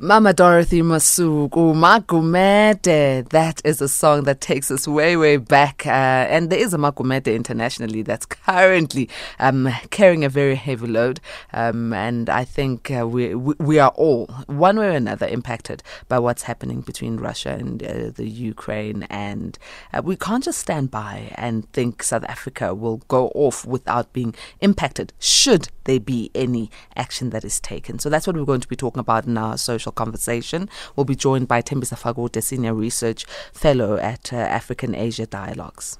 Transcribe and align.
Mama 0.00 0.32
Dorothy 0.32 0.82
Masuku, 0.82 1.72
Magumede. 1.72 3.28
That 3.28 3.62
is 3.64 3.80
a 3.80 3.88
song 3.88 4.24
that 4.24 4.40
takes 4.40 4.68
us 4.72 4.88
way, 4.88 5.16
way 5.16 5.36
back. 5.36 5.86
Uh, 5.86 5.90
and 5.90 6.50
there 6.50 6.58
is 6.58 6.74
a 6.74 6.78
Magumede 6.78 7.32
internationally 7.32 8.02
that's 8.02 8.26
currently 8.26 9.08
um, 9.38 9.68
carrying 9.90 10.24
a 10.24 10.28
very 10.28 10.56
heavy 10.56 10.88
load. 10.88 11.20
Um, 11.52 11.92
and 11.92 12.28
I 12.28 12.44
think 12.44 12.90
uh, 12.90 13.06
we, 13.06 13.36
we 13.36 13.78
are 13.78 13.90
all, 13.90 14.26
one 14.46 14.80
way 14.80 14.88
or 14.88 14.96
another, 14.96 15.28
impacted 15.28 15.80
by 16.08 16.18
what's 16.18 16.42
happening 16.42 16.80
between 16.80 17.18
Russia 17.18 17.50
and 17.50 17.80
uh, 17.80 18.10
the 18.12 18.28
Ukraine. 18.28 19.04
And 19.04 19.56
uh, 19.92 20.02
we 20.04 20.16
can't 20.16 20.42
just 20.42 20.58
stand 20.58 20.90
by 20.90 21.32
and 21.36 21.72
think 21.72 22.02
South 22.02 22.24
Africa 22.24 22.74
will 22.74 22.96
go 23.06 23.28
off 23.28 23.64
without 23.64 24.12
being 24.12 24.34
impacted, 24.60 25.12
should 25.20 25.68
there 25.84 26.00
be 26.00 26.32
any 26.34 26.70
action 26.96 27.30
that 27.30 27.44
is 27.44 27.60
taken. 27.60 28.00
So 28.00 28.08
that's 28.10 28.26
what 28.26 28.34
we're 28.34 28.44
going 28.44 28.60
to 28.60 28.68
be 28.68 28.74
talking 28.74 29.00
about 29.00 29.26
in 29.26 29.38
our 29.38 29.56
social 29.56 29.83
conversation. 29.92 30.68
We'll 30.96 31.04
be 31.04 31.16
joined 31.16 31.48
by 31.48 31.62
Thembisa 31.62 31.98
Fakude, 31.98 32.42
Senior 32.42 32.74
Research 32.74 33.24
Fellow 33.52 33.96
at 33.96 34.32
uh, 34.32 34.36
African 34.36 34.94
Asia 34.94 35.26
Dialogues. 35.26 35.98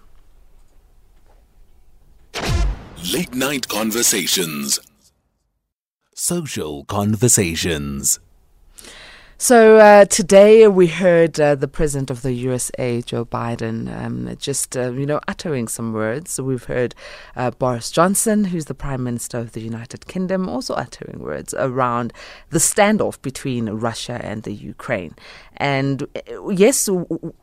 Late 3.13 3.35
Night 3.35 3.69
Conversations. 3.69 4.81
Social 6.15 6.85
Conversations. 6.85 8.21
So 9.37 9.79
uh, 9.79 10.05
today 10.05 10.69
we 10.69 10.87
heard 10.87 11.41
uh, 11.41 11.57
the 11.57 11.67
president 11.67 12.09
of 12.09 12.23
the 12.23 12.33
USA, 12.35 13.03
Joe 13.03 13.25
Biden, 13.25 13.93
um, 13.93 14.35
just 14.39 14.77
uh, 14.77 14.93
you 14.93 15.07
know 15.07 15.21
uttering 15.27 15.67
some 15.67 15.93
words. 15.93 16.41
We've 16.41 16.63
heard 16.63 16.95
uh, 17.35 17.51
Boris 17.51 17.91
Johnson, 17.91 18.45
who's 18.45 18.67
the 18.67 18.75
prime 18.75 19.03
minister 19.03 19.39
of 19.39 19.53
the 19.53 19.61
United 19.61 20.07
Kingdom, 20.07 20.49
also 20.49 20.75
uttering 20.75 21.19
words 21.19 21.53
around 21.59 22.13
the 22.51 22.61
standoff 22.61 23.21
between 23.23 23.69
Russia 23.71 24.21
and 24.23 24.45
the 24.45 24.55
Ukraine. 24.55 25.17
And 25.57 26.05
uh, 26.15 26.49
yes, 26.51 26.89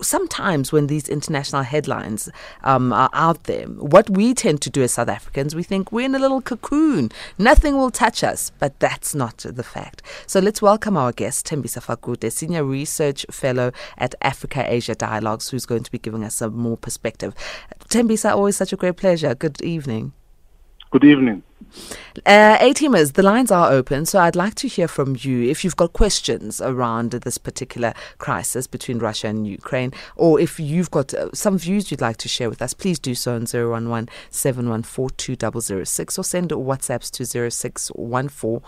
sometimes 0.02 0.72
when 0.72 0.88
these 0.88 1.10
international 1.10 1.64
headlines 1.64 2.30
um, 2.64 2.94
are 2.94 3.10
out 3.12 3.44
there, 3.44 3.66
what 3.66 4.10
we 4.10 4.34
tend 4.34 4.62
to 4.62 4.70
do 4.70 4.82
as 4.82 4.94
South 4.94 5.10
Africans, 5.10 5.56
we 5.56 5.64
think 5.64 5.92
we're 5.92 6.06
in 6.06 6.16
a 6.16 6.20
little 6.20 6.42
cocoon, 6.42 7.12
nothing 7.38 7.78
will 7.78 7.92
touch 7.92 8.24
us, 8.24 8.52
but 8.60 8.80
that's 8.80 9.14
not 9.14 9.38
the 9.38 9.64
fact. 9.64 10.02
So 10.26 10.40
let's 10.40 10.62
welcome 10.62 10.96
our 10.96 11.12
guest, 11.12 11.48
Thembisa 11.48 11.81
Fakude, 11.82 12.32
Senior 12.32 12.64
Research 12.64 13.26
Fellow 13.30 13.72
at 13.98 14.16
Africa 14.22 14.64
Asia 14.66 14.96
Dialogues, 14.96 15.50
who's 15.50 15.66
going 15.66 15.84
to 15.84 15.92
be 15.92 16.00
giving 16.00 16.24
us 16.24 16.36
some 16.36 16.56
more 16.56 16.78
perspective. 16.78 17.34
Thembisa, 17.90 18.32
always 18.32 18.56
such 18.56 18.72
a 18.72 18.78
great 18.78 18.98
pleasure. 18.98 19.36
Good 19.36 19.62
evening. 19.62 20.14
Good 20.92 21.04
evening. 21.04 21.44
Uh, 22.26 22.58
A-teamers, 22.60 23.14
the 23.14 23.24
lines 23.24 23.52
are 23.52 23.72
open, 23.72 24.06
so 24.06 24.20
I'd 24.20 24.36
like 24.36 24.56
to 24.56 24.68
hear 24.68 24.88
from 24.88 25.16
you 25.20 25.50
if 25.50 25.64
you've 25.64 25.76
got 25.76 25.94
questions 25.94 26.60
around 26.62 27.12
this 27.12 27.38
particular 27.38 27.94
crisis 28.18 28.68
between 28.68 29.00
Russia 29.00 29.28
and 29.28 29.48
Ukraine, 29.48 29.94
or 30.16 30.40
if 30.40 30.60
you've 30.60 30.92
got 30.92 31.14
uh, 31.14 31.30
some 31.34 31.58
views 31.58 31.90
you'd 31.92 32.02
like 32.02 32.18
to 32.18 32.28
share 32.28 32.50
with 32.50 32.62
us, 32.62 32.74
please 32.74 33.00
do 33.00 33.16
so 33.16 33.36
on 33.36 33.46
011 33.46 34.10
714 34.30 35.38
or 35.44 36.24
send 36.24 36.50
WhatsApps 36.52 37.12
to 37.12 37.26
0614 37.26 38.62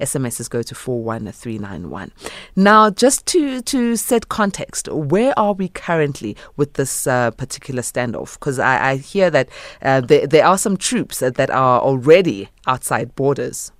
SMSs 0.00 0.50
go 0.50 0.62
to 0.62 0.74
41391. 0.74 2.12
Now, 2.56 2.90
just 2.90 3.26
to, 3.26 3.60
to 3.62 3.96
set 3.96 4.28
context, 4.28 4.88
where 4.88 5.38
are 5.38 5.52
we 5.52 5.68
currently 5.68 6.36
with 6.56 6.74
this 6.74 7.06
uh, 7.06 7.30
particular 7.32 7.82
standoff? 7.82 8.34
Because 8.34 8.58
I, 8.58 8.90
I, 8.92 8.96
hear 8.96 9.30
that 9.30 9.48
uh, 9.82 10.00
there, 10.00 10.26
there 10.26 10.46
are 10.46 10.58
some 10.58 10.76
troops 10.78 11.18
that 11.20 11.50
are 11.50 11.80
already 11.80 12.48
outside 12.66 13.14
borders? 13.14 13.72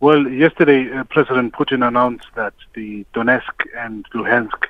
Well, 0.00 0.26
yesterday, 0.28 0.90
uh, 0.90 1.04
President 1.04 1.52
Putin 1.52 1.86
announced 1.86 2.26
that 2.34 2.54
the 2.74 3.04
Donetsk 3.14 3.66
and 3.76 4.06
Luhansk 4.14 4.66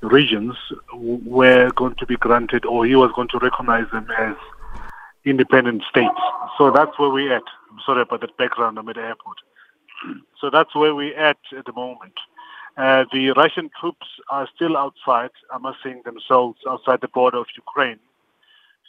regions 0.00 0.54
were 0.94 1.70
going 1.76 1.94
to 1.96 2.06
be 2.06 2.16
granted, 2.16 2.64
or 2.64 2.86
he 2.86 2.96
was 2.96 3.10
going 3.14 3.28
to 3.28 3.38
recognize 3.38 3.86
them 3.92 4.08
as 4.18 4.34
independent 5.24 5.82
states. 5.88 6.20
So 6.58 6.70
that's 6.70 6.98
where 6.98 7.10
we're 7.10 7.36
at. 7.36 7.42
I'm 7.70 7.78
sorry 7.84 8.02
about 8.02 8.22
that 8.22 8.36
background. 8.36 8.78
I'm 8.78 8.88
at 8.88 8.96
the 8.96 9.02
airport. 9.02 9.38
So 10.40 10.50
that's 10.50 10.74
where 10.74 10.92
we're 10.92 11.16
at 11.16 11.38
at 11.56 11.66
the 11.66 11.72
moment. 11.72 12.14
Uh, 12.76 13.04
the 13.12 13.30
Russian 13.36 13.70
troops 13.78 14.08
are 14.28 14.48
still 14.52 14.76
outside, 14.76 15.30
amassing 15.54 16.02
themselves 16.04 16.58
outside 16.68 17.00
the 17.00 17.06
border 17.06 17.38
of 17.38 17.46
Ukraine. 17.56 18.00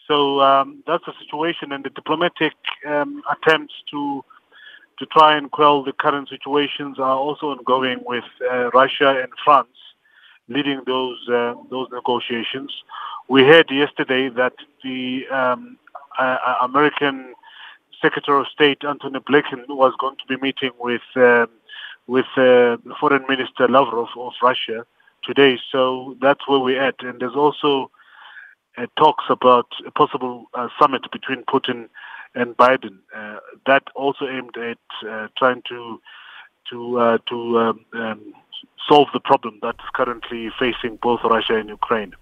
So 0.08 0.41
um, 0.41 0.84
that's 0.86 1.06
the 1.06 1.14
situation, 1.22 1.72
and 1.72 1.84
the 1.84 1.90
diplomatic 1.90 2.53
um, 2.86 3.22
attempts 3.31 3.74
to 3.91 4.24
to 5.00 5.06
try 5.08 5.36
and 5.36 5.50
quell 5.50 5.84
the 5.84 5.94
current 5.94 6.30
situations 6.30 7.00
are 7.00 7.18
also 7.18 7.47
ongoing 7.47 8.00
with 8.06 8.25
uh, 8.52 8.69
Russia 8.72 9.19
and 9.22 9.31
France 9.44 9.69
leading 10.47 10.81
those 10.86 11.18
uh, 11.30 11.56
those 11.69 11.88
negotiations. 11.92 12.72
We 13.30 13.44
heard 13.44 13.72
yesterday 13.72 14.30
that 14.30 14.53
the 14.84 15.25
um, 15.31 15.78
uh, 16.19 16.56
American 16.62 17.34
Secretary 18.02 18.42
of 18.42 18.47
State 18.47 18.84
Antony 18.84 19.19
Blinken 19.19 19.68
was 19.69 19.94
going 20.00 20.18
to 20.18 20.25
be 20.28 20.38
meeting 20.42 20.72
with 20.80 21.02
um, 21.16 21.47
with 22.08 22.25
uh, 22.36 22.78
Foreign 23.00 23.25
Minister 23.30 23.68
Lavrov 23.68 24.09
of 24.18 24.34
Russia 24.42 24.86
today. 25.24 25.58
So 25.72 26.18
that's 26.22 26.47
where 26.47 26.59
we're 26.59 26.81
at, 26.81 26.96
and 27.00 27.19
there's 27.19 27.36
also 27.36 27.90
uh, 28.78 28.86
talks 28.98 29.26
about 29.30 29.68
a 29.86 29.92
possible 29.92 30.46
uh, 30.54 30.68
summit 30.80 31.04
between 31.12 31.44
Putin 31.44 31.90
and 32.36 32.58
Biden. 32.58 32.98
Uh, 33.16 33.40
that 33.66 33.84
also 33.96 34.28
aimed 34.28 34.58
at 34.58 34.78
uh, 35.08 35.28
trying 35.38 35.62
to 35.70 36.02
to 36.70 37.00
uh, 37.00 37.18
to 37.30 37.60
um, 37.60 37.86
um, 37.94 38.34
solve 38.88 39.08
the 39.14 39.20
problem 39.20 39.60
that's 39.62 39.84
currently 39.94 40.50
facing 40.60 40.98
both 41.02 41.20
Russia 41.24 41.56
and 41.56 41.70
Ukraine. 41.70 42.14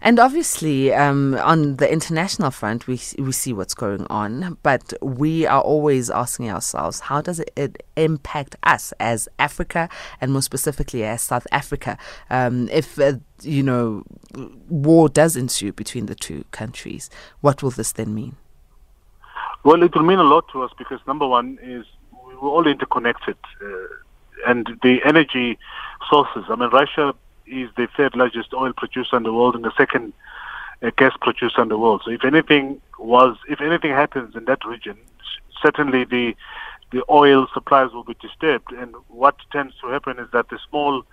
And 0.00 0.18
obviously, 0.18 0.92
um, 0.92 1.34
on 1.34 1.76
the 1.76 1.90
international 1.90 2.50
front, 2.50 2.86
we 2.86 3.00
we 3.18 3.32
see 3.32 3.52
what's 3.52 3.74
going 3.74 4.06
on, 4.08 4.58
but 4.62 4.92
we 5.00 5.46
are 5.46 5.60
always 5.60 6.10
asking 6.10 6.50
ourselves, 6.50 7.00
how 7.00 7.20
does 7.20 7.40
it, 7.40 7.52
it 7.56 7.82
impact 7.96 8.56
us 8.64 8.92
as 8.98 9.28
Africa, 9.38 9.88
and 10.20 10.32
more 10.32 10.42
specifically 10.42 11.04
as 11.04 11.22
South 11.22 11.46
Africa, 11.52 11.96
um, 12.30 12.68
if 12.70 12.98
uh, 12.98 13.14
you 13.42 13.62
know 13.62 14.04
war 14.68 15.08
does 15.08 15.36
ensue 15.36 15.72
between 15.72 16.06
the 16.06 16.14
two 16.14 16.44
countries? 16.50 17.08
What 17.40 17.62
will 17.62 17.70
this 17.70 17.92
then 17.92 18.14
mean? 18.14 18.36
Well, 19.64 19.82
it 19.82 19.94
will 19.94 20.02
mean 20.02 20.18
a 20.18 20.24
lot 20.24 20.46
to 20.52 20.62
us 20.62 20.72
because 20.76 20.98
number 21.06 21.26
one 21.26 21.58
is 21.62 21.86
we're 22.10 22.48
all 22.48 22.66
interconnected, 22.66 23.36
uh, 23.64 24.48
and 24.48 24.66
the 24.82 24.98
energy 25.04 25.58
sources. 26.10 26.44
I 26.48 26.56
mean, 26.56 26.70
Russia 26.70 27.14
is 27.46 27.70
the 27.76 27.88
third 27.96 28.16
largest 28.16 28.52
oil 28.54 28.72
producer 28.72 29.16
in 29.16 29.22
the 29.22 29.32
world 29.32 29.54
and 29.54 29.64
the 29.64 29.72
second 29.76 30.12
uh, 30.82 30.90
gas 30.96 31.14
producer 31.20 31.62
in 31.62 31.68
the 31.68 31.78
world. 31.78 32.02
So 32.04 32.10
if 32.10 32.24
anything 32.24 32.80
was, 32.98 33.36
if 33.48 33.60
anything 33.60 33.90
happens 33.90 34.34
in 34.34 34.44
that 34.46 34.64
region, 34.64 34.96
certainly 35.62 36.04
the 36.04 36.34
the 36.90 37.02
oil 37.10 37.46
supplies 37.54 37.90
will 37.92 38.04
be 38.04 38.16
disturbed. 38.20 38.70
And 38.72 38.94
what 39.08 39.36
tends 39.50 39.74
to 39.80 39.86
happen 39.88 40.18
is 40.18 40.28
that 40.32 40.50
the 40.50 40.58
small 40.68 41.04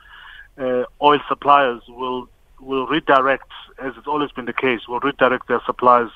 uh, 0.57 0.84
oil 1.01 1.19
suppliers 1.28 1.81
will 1.88 2.28
will 2.59 2.88
redirect, 2.88 3.50
as 3.81 3.94
it's 3.97 4.07
always 4.07 4.31
been 4.31 4.45
the 4.45 4.53
case, 4.53 4.88
will 4.88 5.00
redirect 5.00 5.47
their 5.47 5.62
supplies 5.66 6.09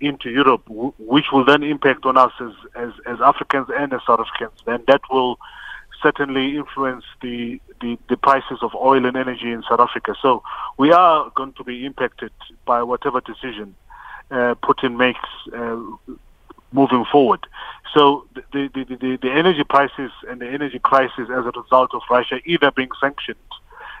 into 0.00 0.30
Europe, 0.30 0.64
w- 0.66 0.92
which 0.98 1.26
will 1.32 1.44
then 1.44 1.62
impact 1.62 2.04
on 2.04 2.16
us 2.16 2.32
as, 2.40 2.52
as, 2.74 2.92
as 3.06 3.20
Africans 3.20 3.68
and 3.74 3.92
as 3.92 4.00
South 4.06 4.20
Africans. 4.20 4.60
And 4.66 4.84
that 4.86 5.02
will 5.10 5.38
certainly 6.02 6.56
influence 6.56 7.04
the, 7.22 7.60
the, 7.80 7.98
the, 8.08 8.16
prices 8.16 8.58
of 8.62 8.74
oil 8.74 9.04
and 9.04 9.16
energy 9.16 9.50
in 9.50 9.62
South 9.68 9.80
Africa. 9.80 10.14
So 10.20 10.42
we 10.78 10.92
are 10.92 11.30
going 11.34 11.52
to 11.54 11.64
be 11.64 11.84
impacted 11.84 12.32
by 12.64 12.82
whatever 12.82 13.20
decision 13.20 13.74
uh, 14.30 14.54
Putin 14.62 14.96
makes 14.96 15.20
uh, 15.54 15.80
moving 16.72 17.04
forward. 17.10 17.46
So 17.94 18.26
the, 18.34 18.68
the, 18.74 18.84
the, 18.84 19.18
the, 19.22 19.30
energy 19.30 19.64
prices 19.64 20.10
and 20.28 20.40
the 20.40 20.48
energy 20.48 20.78
crisis 20.78 21.28
as 21.30 21.44
a 21.46 21.52
result 21.60 21.94
of 21.94 22.02
Russia 22.10 22.40
either 22.44 22.70
being 22.70 22.90
sanctioned, 23.00 23.38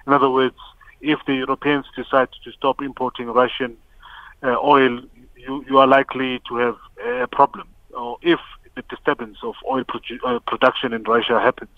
in 0.06 0.12
other 0.12 0.30
words, 0.30 0.56
if 1.00 1.18
the 1.26 1.34
Europeans 1.34 1.86
decide 1.94 2.28
to 2.44 2.52
stop 2.52 2.82
importing 2.82 3.28
Russian 3.28 3.76
uh, 4.42 4.56
oil, 4.62 5.00
you, 5.36 5.64
you 5.68 5.78
are 5.78 5.86
likely 5.86 6.40
to 6.48 6.56
have 6.56 6.76
a 7.22 7.26
problem. 7.26 7.68
Or 7.94 8.18
if 8.22 8.40
the 8.76 8.82
disturbance 8.82 9.38
of 9.42 9.54
oil 9.68 9.84
produ- 9.84 10.20
uh, 10.24 10.38
production 10.46 10.92
in 10.92 11.02
Russia 11.02 11.40
happens, 11.40 11.70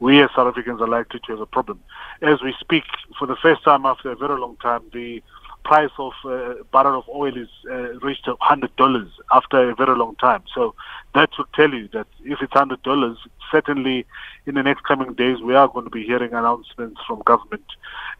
we 0.00 0.20
as 0.20 0.30
South 0.34 0.48
Africans 0.48 0.80
are 0.80 0.88
likely 0.88 1.20
to 1.20 1.32
have 1.32 1.40
a 1.40 1.46
problem. 1.46 1.80
As 2.20 2.42
we 2.42 2.52
speak, 2.58 2.84
for 3.18 3.26
the 3.26 3.36
first 3.36 3.62
time 3.62 3.86
after 3.86 4.10
a 4.10 4.16
very 4.16 4.38
long 4.38 4.56
time, 4.56 4.82
the 4.92 5.22
price 5.64 5.92
of 5.98 6.12
uh, 6.24 6.54
barrel 6.72 6.98
of 6.98 7.08
oil 7.08 7.36
is 7.36 7.48
uh, 7.70 7.96
reached 8.00 8.26
$100 8.26 9.10
after 9.32 9.70
a 9.70 9.74
very 9.76 9.96
long 9.96 10.16
time. 10.16 10.42
So 10.52 10.74
that 11.14 11.30
should 11.36 11.46
tell 11.54 11.72
you 11.72 11.88
that 11.92 12.08
if 12.24 12.42
it's 12.42 12.52
$100, 12.52 13.16
certainly 13.52 14.04
in 14.46 14.56
the 14.56 14.62
next 14.62 14.82
coming 14.82 15.12
days, 15.14 15.40
we 15.40 15.54
are 15.54 15.68
going 15.68 15.84
to 15.84 15.90
be 15.90 16.04
hearing 16.04 16.32
announcements 16.32 17.00
from 17.06 17.22
government 17.24 17.64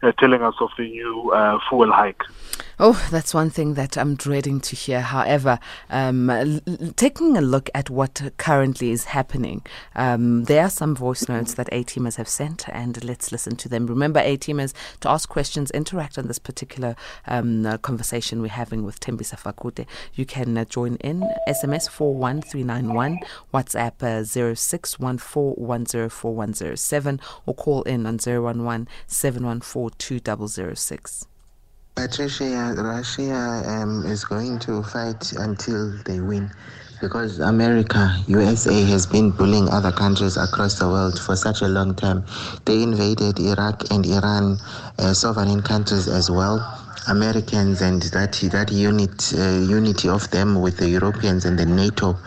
uh, 0.03 0.11
telling 0.13 0.41
us 0.41 0.55
of 0.59 0.69
the 0.77 0.83
new 0.83 1.31
uh, 1.31 1.59
fuel 1.67 1.91
hike. 1.91 2.21
Oh, 2.79 3.07
that's 3.11 3.33
one 3.33 3.49
thing 3.49 3.75
that 3.75 3.97
I'm 3.97 4.15
dreading 4.15 4.59
to 4.61 4.75
hear. 4.75 5.01
However, 5.01 5.59
um, 5.89 6.29
l- 6.29 6.59
taking 6.95 7.37
a 7.37 7.41
look 7.41 7.69
at 7.73 7.89
what 7.89 8.21
currently 8.37 8.91
is 8.91 9.05
happening, 9.05 9.65
um, 9.95 10.45
there 10.45 10.63
are 10.63 10.69
some 10.69 10.95
voice 10.95 11.29
notes 11.29 11.53
that 11.53 11.69
A 11.71 11.83
teamers 11.83 12.15
have 12.17 12.27
sent, 12.27 12.67
and 12.69 13.03
let's 13.03 13.31
listen 13.31 13.55
to 13.57 13.69
them. 13.69 13.85
Remember, 13.87 14.19
A 14.19 14.37
teamers, 14.37 14.73
to 15.01 15.09
ask 15.09 15.29
questions, 15.29 15.71
interact 15.71 16.17
on 16.17 16.27
this 16.27 16.39
particular 16.39 16.95
um, 17.27 17.65
uh, 17.65 17.77
conversation 17.77 18.41
we're 18.41 18.47
having 18.49 18.83
with 18.83 18.99
Thembisa 18.99 19.39
Fakude. 19.39 19.85
You 20.15 20.25
can 20.25 20.57
uh, 20.57 20.65
join 20.65 20.95
in 20.97 21.21
SMS 21.47 21.89
41391, 21.89 23.19
WhatsApp 23.53 24.03
uh, 24.03 24.23
0614104107, 25.23 27.19
or 27.45 27.55
call 27.55 27.83
in 27.83 28.05
on 28.05 28.17
011 28.19 28.87
714 29.07 29.95
2006. 29.97 31.27
Patricia, 31.95 32.73
Russia 32.77 33.63
um, 33.67 34.03
is 34.05 34.25
going 34.25 34.59
to 34.59 34.81
fight 34.83 35.31
until 35.33 35.95
they 36.05 36.19
win 36.19 36.51
because 37.03 37.39
America, 37.39 38.15
USA 38.27 38.81
has 38.83 39.05
been 39.05 39.29
bullying 39.29 39.67
other 39.67 39.91
countries 39.91 40.37
across 40.37 40.79
the 40.79 40.87
world 40.87 41.19
for 41.19 41.35
such 41.35 41.61
a 41.61 41.67
long 41.67 41.93
time. 41.93 42.23
They 42.63 42.81
invaded 42.81 43.39
Iraq 43.39 43.91
and 43.91 44.05
Iran, 44.05 44.57
uh, 44.97 45.13
sovereign 45.13 45.61
countries 45.61 46.07
as 46.07 46.31
well. 46.31 46.63
Americans 47.09 47.81
and 47.81 48.01
that 48.15 48.39
that 48.53 48.71
unit 48.71 49.33
uh, 49.37 49.59
unity 49.69 50.07
of 50.07 50.31
them 50.31 50.61
with 50.61 50.77
the 50.77 50.87
Europeans 50.87 51.43
and 51.43 51.59
the 51.59 51.65
NATO, 51.65 52.17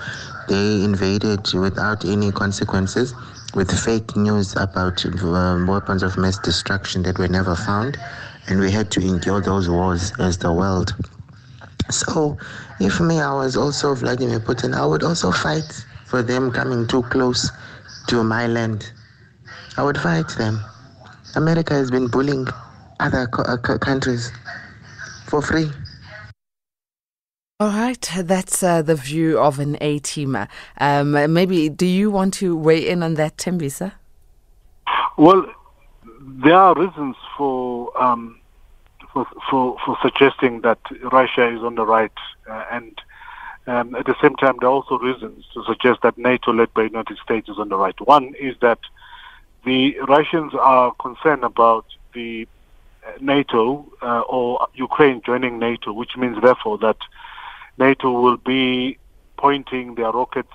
they 0.48 0.82
invaded 0.84 1.52
without 1.54 2.04
any 2.04 2.32
consequences, 2.32 3.14
with 3.54 3.70
fake 3.70 4.16
news 4.16 4.54
about 4.56 5.04
um, 5.06 5.66
weapons 5.66 6.02
of 6.02 6.16
mass 6.18 6.38
destruction 6.38 7.02
that 7.04 7.18
were 7.18 7.28
never 7.28 7.54
found 7.54 7.98
and 8.48 8.60
we 8.60 8.70
had 8.70 8.90
to 8.92 9.00
endure 9.00 9.40
those 9.40 9.68
wars 9.68 10.12
as 10.18 10.38
the 10.38 10.52
world. 10.52 10.94
So, 11.90 12.36
if 12.80 13.00
me, 13.00 13.20
I 13.20 13.32
was 13.32 13.56
also 13.56 13.94
Vladimir 13.94 14.40
Putin, 14.40 14.74
I 14.74 14.84
would 14.86 15.02
also 15.02 15.30
fight 15.30 15.84
for 16.04 16.22
them 16.22 16.50
coming 16.50 16.86
too 16.86 17.02
close 17.04 17.50
to 18.08 18.22
my 18.22 18.46
land. 18.46 18.92
I 19.76 19.82
would 19.82 19.98
fight 19.98 20.28
them. 20.38 20.60
America 21.34 21.74
has 21.74 21.90
been 21.90 22.08
bullying 22.08 22.46
other 23.00 23.26
co- 23.26 23.42
uh, 23.42 23.56
countries 23.78 24.32
for 25.26 25.42
free. 25.42 25.70
All 27.58 27.68
right, 27.68 28.10
that's 28.18 28.62
uh, 28.62 28.82
the 28.82 28.94
view 28.94 29.38
of 29.38 29.58
an 29.58 29.78
A 29.80 29.98
teamer. 30.00 30.46
Um, 30.78 31.12
maybe, 31.32 31.70
do 31.70 31.86
you 31.86 32.10
want 32.10 32.34
to 32.34 32.54
weigh 32.54 32.86
in 32.86 33.02
on 33.02 33.14
that, 33.14 33.38
Thembisa? 33.38 33.92
Well, 35.16 35.46
there 36.20 36.54
are 36.54 36.74
reasons 36.74 37.16
for 37.34 37.96
um, 37.98 38.38
for, 39.10 39.26
for, 39.50 39.78
for 39.86 39.96
suggesting 40.02 40.60
that 40.60 40.78
Russia 41.10 41.48
is 41.48 41.62
on 41.62 41.76
the 41.76 41.86
right, 41.86 42.12
uh, 42.46 42.64
and 42.70 43.00
um, 43.66 43.94
at 43.94 44.04
the 44.04 44.16
same 44.20 44.36
time, 44.36 44.56
there 44.60 44.68
are 44.68 44.72
also 44.72 44.98
reasons 44.98 45.46
to 45.54 45.64
suggest 45.64 46.02
that 46.02 46.18
NATO, 46.18 46.52
led 46.52 46.74
by 46.74 46.82
the 46.82 46.90
United 46.90 47.16
States, 47.24 47.48
is 47.48 47.56
on 47.58 47.70
the 47.70 47.78
right. 47.78 47.98
One 48.02 48.34
is 48.38 48.54
that 48.60 48.80
the 49.64 49.98
Russians 50.00 50.52
are 50.60 50.92
concerned 51.00 51.42
about 51.42 51.86
the 52.12 52.46
uh, 53.06 53.12
NATO 53.18 53.90
uh, 54.02 54.20
or 54.28 54.68
Ukraine 54.74 55.22
joining 55.24 55.58
NATO, 55.58 55.94
which 55.94 56.18
means 56.18 56.36
therefore 56.42 56.76
that 56.78 56.98
NATO 57.78 58.10
will 58.10 58.36
be 58.36 58.98
pointing 59.36 59.94
their 59.94 60.10
rockets 60.10 60.52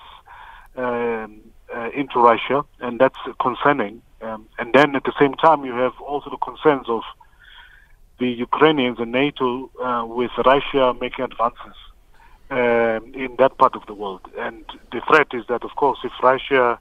um, 0.75 1.41
uh, 1.75 1.89
into 1.93 2.19
Russia, 2.19 2.65
and 2.79 2.99
that's 2.99 3.17
concerning. 3.39 4.01
Um, 4.21 4.47
and 4.59 4.73
then 4.73 4.95
at 4.95 5.03
the 5.03 5.13
same 5.19 5.33
time, 5.35 5.65
you 5.65 5.73
have 5.73 5.99
also 6.01 6.29
the 6.29 6.37
concerns 6.37 6.87
of 6.89 7.03
the 8.19 8.29
Ukrainians 8.29 8.99
and 8.99 9.11
NATO 9.11 9.69
uh, 9.81 10.05
with 10.05 10.31
Russia 10.45 10.93
making 10.99 11.25
advances 11.25 11.75
um, 12.51 13.13
in 13.15 13.35
that 13.39 13.57
part 13.57 13.75
of 13.75 13.85
the 13.87 13.93
world. 13.93 14.21
And 14.37 14.63
the 14.91 15.01
threat 15.07 15.27
is 15.33 15.45
that, 15.47 15.63
of 15.63 15.75
course, 15.75 15.99
if 16.03 16.11
Russia 16.21 16.79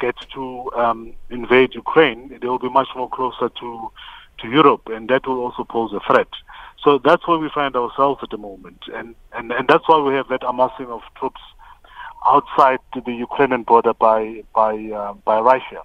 gets 0.00 0.24
to 0.34 0.70
um, 0.76 1.12
invade 1.30 1.74
Ukraine, 1.74 2.38
they 2.40 2.48
will 2.48 2.58
be 2.58 2.70
much 2.70 2.88
more 2.96 3.10
closer 3.10 3.48
to 3.48 3.90
to 4.42 4.48
Europe, 4.48 4.82
and 4.86 5.08
that 5.08 5.26
will 5.26 5.40
also 5.40 5.64
pose 5.64 5.92
a 5.92 6.00
threat. 6.00 6.28
So 6.82 6.98
that's 6.98 7.26
where 7.26 7.38
we 7.38 7.48
find 7.48 7.76
ourselves 7.76 8.20
at 8.22 8.30
the 8.30 8.38
moment, 8.38 8.82
and 8.94 9.14
and, 9.32 9.52
and 9.52 9.68
that's 9.68 9.88
why 9.88 9.98
we 10.00 10.14
have 10.14 10.28
that 10.28 10.42
amassing 10.42 10.86
of 10.86 11.02
troops 11.18 11.40
outside 12.26 12.80
the 12.94 13.12
Ukrainian 13.12 13.62
border 13.62 13.94
by 13.94 14.42
by 14.54 14.74
uh, 15.00 15.14
by 15.24 15.38
Russia. 15.40 15.82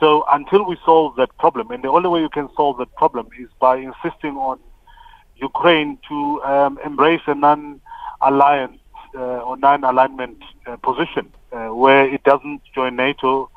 So 0.00 0.24
until 0.32 0.64
we 0.64 0.76
solve 0.84 1.16
that 1.16 1.36
problem, 1.38 1.70
and 1.70 1.84
the 1.84 1.88
only 1.88 2.08
way 2.08 2.20
you 2.20 2.28
can 2.28 2.48
solve 2.56 2.78
that 2.78 2.92
problem 2.96 3.28
is 3.38 3.48
by 3.60 3.76
insisting 3.76 4.36
on 4.36 4.58
Ukraine 5.36 5.98
to 6.08 6.42
um, 6.42 6.78
embrace 6.84 7.20
a 7.26 7.34
non-alliance 7.34 8.78
uh, 9.14 9.46
or 9.46 9.56
non-alignment 9.56 10.42
uh, 10.66 10.76
position, 10.76 11.30
uh, 11.52 11.68
where 11.68 12.04
it 12.12 12.22
doesn't 12.24 12.62
join 12.74 12.96
NATO, 12.96 13.50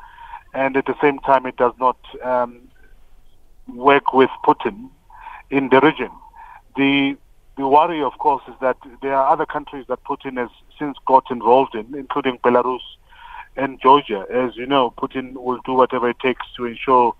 and 0.53 0.77
at 0.77 0.85
the 0.85 0.95
same 1.01 1.19
time 1.19 1.45
it 1.45 1.57
does 1.57 1.73
not 1.79 1.97
um, 2.23 2.64
work 3.67 4.13
with 4.13 4.29
Putin 4.43 4.89
in 5.49 5.69
the 5.69 5.79
region. 5.81 6.11
The 6.75 7.17
the 7.57 7.67
worry, 7.67 8.01
of 8.03 8.17
course, 8.17 8.43
is 8.49 8.53
that 8.59 8.75
there 9.01 9.15
are 9.15 9.31
other 9.31 9.45
countries 9.45 9.85
that 9.87 10.03
Putin 10.03 10.37
has 10.37 10.49
since 10.77 10.97
got 11.05 11.31
involved 11.31 11.73
in, 11.73 11.95
including 11.95 12.37
Belarus 12.39 12.81
and 13.55 13.79
Georgia. 13.81 14.25
As 14.29 14.57
you 14.57 14.65
know, 14.65 14.93
Putin 14.97 15.33
will 15.33 15.59
do 15.65 15.71
whatever 15.73 16.09
it 16.09 16.19
takes 16.19 16.45
to 16.57 16.65
ensure 16.65 17.15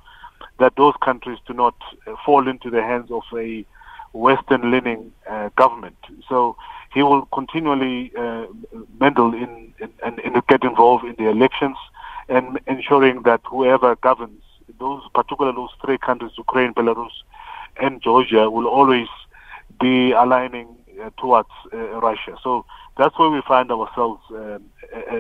that 0.59 0.75
those 0.75 0.93
countries 1.01 1.39
do 1.47 1.53
not 1.53 1.75
uh, 2.05 2.15
fall 2.25 2.49
into 2.49 2.69
the 2.69 2.81
hands 2.81 3.11
of 3.11 3.23
a 3.33 3.65
Western-leaning 4.11 5.13
uh, 5.29 5.49
government. 5.55 5.97
So 6.27 6.57
he 6.93 7.01
will 7.03 7.25
continually 7.27 8.11
uh, 8.17 8.47
meddle 8.99 9.33
in, 9.33 9.73
in, 9.79 9.89
and, 10.03 10.19
and 10.19 10.47
get 10.47 10.63
involved 10.63 11.05
in 11.05 11.15
the 11.15 11.29
elections 11.29 11.77
and 12.27 12.59
ensuring 12.67 13.23
that 13.23 13.41
whoever 13.45 13.95
governs 13.97 14.41
those, 14.79 15.01
particularly 15.13 15.55
those 15.55 15.69
three 15.83 15.97
countries, 15.97 16.31
Ukraine, 16.37 16.73
Belarus, 16.73 17.11
and 17.81 18.01
Georgia, 18.01 18.49
will 18.49 18.67
always 18.67 19.07
be 19.79 20.11
aligning 20.11 20.67
uh, 21.03 21.09
towards 21.17 21.49
uh, 21.73 21.77
Russia. 21.99 22.37
So 22.41 22.65
that's 22.97 23.17
where 23.19 23.29
we 23.29 23.41
find 23.47 23.71
ourselves 23.71 24.21
um, 24.31 24.63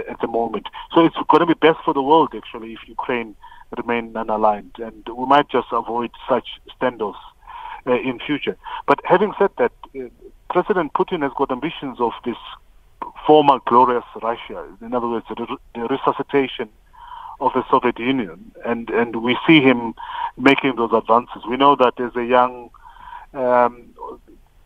at 0.09 0.19
the 0.21 0.27
moment. 0.27 0.67
So 0.93 1.05
it's 1.05 1.15
going 1.29 1.41
to 1.41 1.45
be 1.45 1.53
best 1.53 1.79
for 1.83 1.93
the 1.93 2.01
world, 2.01 2.33
actually, 2.35 2.73
if 2.73 2.79
Ukraine 2.87 3.35
remain 3.77 4.13
unaligned, 4.13 4.79
and 4.79 5.03
we 5.13 5.25
might 5.25 5.49
just 5.49 5.67
avoid 5.71 6.11
such 6.29 6.47
standoffs 6.79 7.15
uh, 7.87 7.99
in 7.99 8.19
future. 8.19 8.55
But 8.87 8.99
having 9.03 9.33
said 9.37 9.51
that, 9.57 9.73
uh, 9.99 10.03
President 10.49 10.93
Putin 10.93 11.21
has 11.23 11.31
got 11.35 11.51
ambitions 11.51 11.99
of 11.99 12.13
this 12.23 12.37
former 13.27 13.59
glorious 13.65 14.05
Russia. 14.21 14.65
In 14.81 14.93
other 14.93 15.07
words, 15.07 15.25
the, 15.29 15.57
the 15.73 15.81
resuscitation 15.87 16.69
of 17.39 17.53
the 17.53 17.63
Soviet 17.69 17.99
Union, 17.99 18.51
and 18.65 18.89
and 18.89 19.17
we 19.17 19.37
see 19.47 19.61
him 19.61 19.93
making 20.37 20.75
those 20.75 20.91
advances. 20.93 21.43
We 21.49 21.57
know 21.57 21.75
that 21.75 21.99
as 21.99 22.15
a 22.15 22.23
young 22.23 22.69
um, 23.33 23.93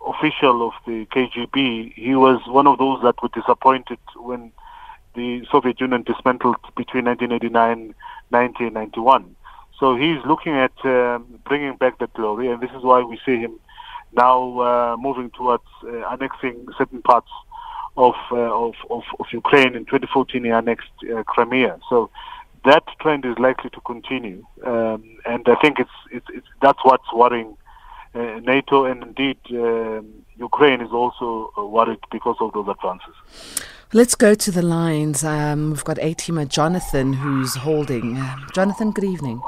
official 0.06 0.68
of 0.68 0.74
the 0.86 1.06
KGB, 1.08 1.94
he 1.96 2.16
was 2.16 2.40
one 2.48 2.68
of 2.68 2.78
those 2.78 3.02
that 3.04 3.22
were 3.22 3.30
disappointed 3.30 4.00
when 4.16 4.52
the 5.16 5.46
Soviet 5.52 5.80
Union 5.82 6.04
dismantled 6.04 6.58
between 6.76 7.06
1989 7.06 7.72
and 7.72 7.96
1991. 8.30 9.36
So 9.80 9.96
he's 9.96 10.20
looking 10.26 10.54
at 10.54 10.74
um, 10.86 11.26
bringing 11.46 11.76
back 11.78 12.00
that 12.00 12.14
glory, 12.14 12.50
and 12.52 12.62
this 12.62 12.72
is 12.72 12.84
why 12.84 13.02
we 13.02 13.20
see 13.26 13.38
him 13.38 13.60
now 14.14 14.60
uh, 14.60 14.98
moving 15.00 15.30
towards 15.32 15.64
uh, 15.84 16.10
annexing 16.10 16.68
certain 16.78 17.02
parts 17.02 17.30
of, 17.96 18.16
uh, 18.32 18.36
of, 18.36 18.76
of, 18.90 19.04
of 19.20 19.26
Ukraine. 19.32 19.76
In 19.76 19.86
2014, 19.86 20.44
he 20.44 20.50
annexed 20.50 20.90
uh, 21.14 21.24
Crimea. 21.24 21.80
So 21.90 22.10
that 22.66 22.84
trend 23.02 23.26
is 23.26 23.38
likely 23.40 23.70
to 23.72 23.82
continue, 23.82 24.46
um, 24.66 25.04
and 25.26 25.48
I 25.48 25.56
think 25.62 25.80
it's, 25.80 25.90
it's, 26.12 26.26
it's 26.34 26.48
that's 26.62 26.80
what's 26.84 27.12
worrying 27.14 27.56
uh, 28.16 28.40
NATO 28.44 28.86
and 28.86 29.04
indeed 29.04 29.38
um, 29.52 30.26
Ukraine 30.38 30.82
is 30.82 30.92
also 30.92 31.52
uh, 31.58 31.66
worried 31.66 32.00
because 32.12 32.38
of 32.40 32.54
those 32.54 32.68
advances. 32.68 33.16
Let's 33.94 34.16
go 34.16 34.36
to 34.36 34.52
the 34.52 34.62
lines. 34.62 35.24
Um, 35.24 35.72
we've 35.72 35.84
got 35.84 35.98
A 36.00 36.14
teamer 36.16 36.48
Jonathan 36.48 37.14
who's 37.14 37.56
holding. 37.56 38.18
Uh, 38.18 38.36
Jonathan, 38.54 38.92
good 38.92 39.04
evening. 39.04 39.42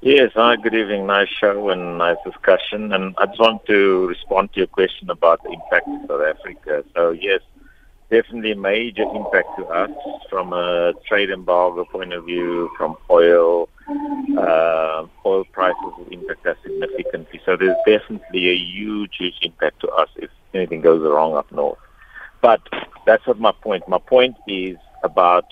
Yes, 0.00 0.30
hi, 0.34 0.56
good 0.56 0.74
evening. 0.74 1.06
Nice 1.06 1.28
show 1.28 1.70
and 1.70 1.98
nice 1.98 2.16
discussion. 2.24 2.92
And 2.92 3.14
I 3.18 3.26
just 3.26 3.40
want 3.40 3.66
to 3.66 4.06
respond 4.06 4.52
to 4.52 4.60
your 4.60 4.68
question 4.68 5.10
about 5.10 5.42
the 5.42 5.50
impact 5.50 5.88
of 5.88 6.08
South 6.08 6.22
Africa. 6.22 6.84
So, 6.94 7.10
yes, 7.10 7.40
definitely 8.10 8.52
a 8.52 8.56
major 8.56 9.02
impact 9.02 9.48
to 9.58 9.66
us 9.66 9.90
from 10.30 10.52
a 10.52 10.92
trade 11.06 11.30
embargo 11.30 11.84
point 11.84 12.12
of 12.12 12.24
view, 12.24 12.70
from 12.76 12.96
oil. 13.10 13.68
Uh, 14.36 15.06
oil 15.24 15.44
prices 15.52 15.92
will 15.96 16.08
impact 16.10 16.44
us 16.46 16.56
significantly. 16.62 17.40
So 17.44 17.56
there's 17.56 17.76
definitely 17.86 18.48
a 18.48 18.54
huge, 18.56 19.16
huge 19.18 19.38
impact 19.42 19.80
to 19.80 19.88
us 19.88 20.08
if 20.16 20.30
anything 20.54 20.80
goes 20.80 21.02
wrong 21.02 21.36
up 21.36 21.50
north. 21.52 21.78
But 22.40 22.60
that's 23.06 23.26
not 23.26 23.38
my 23.38 23.52
point. 23.52 23.88
My 23.88 23.98
point 23.98 24.36
is 24.48 24.76
about 25.02 25.44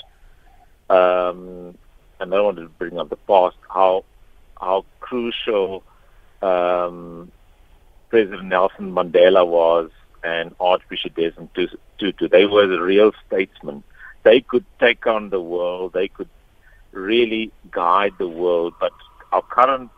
um, 0.90 1.76
and 2.20 2.32
I 2.32 2.36
don't 2.36 2.44
want 2.44 2.56
to 2.58 2.68
bring 2.68 2.98
up 2.98 3.10
the 3.10 3.16
past, 3.16 3.56
how 3.68 4.04
how 4.60 4.84
crucial 5.00 5.82
um, 6.42 7.30
President 8.08 8.44
Nelson 8.44 8.92
Mandela 8.92 9.46
was 9.46 9.90
and 10.24 10.54
Archbishop 10.58 11.14
Desmond 11.14 11.50
Tutu. 11.98 12.28
They 12.28 12.46
were 12.46 12.66
the 12.66 12.80
real 12.80 13.12
statesmen. 13.26 13.84
They 14.22 14.40
could 14.40 14.64
take 14.80 15.06
on 15.06 15.28
the 15.30 15.40
world. 15.40 15.92
They 15.92 16.08
could 16.08 16.30
really 16.92 17.52
guide 17.70 18.14
the 18.18 18.28
world. 18.28 18.74
But 18.80 18.92
our 19.32 19.42
current 19.42 19.90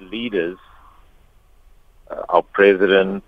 leaders, 0.00 0.58
uh, 2.10 2.24
our 2.28 2.42
president, 2.42 3.22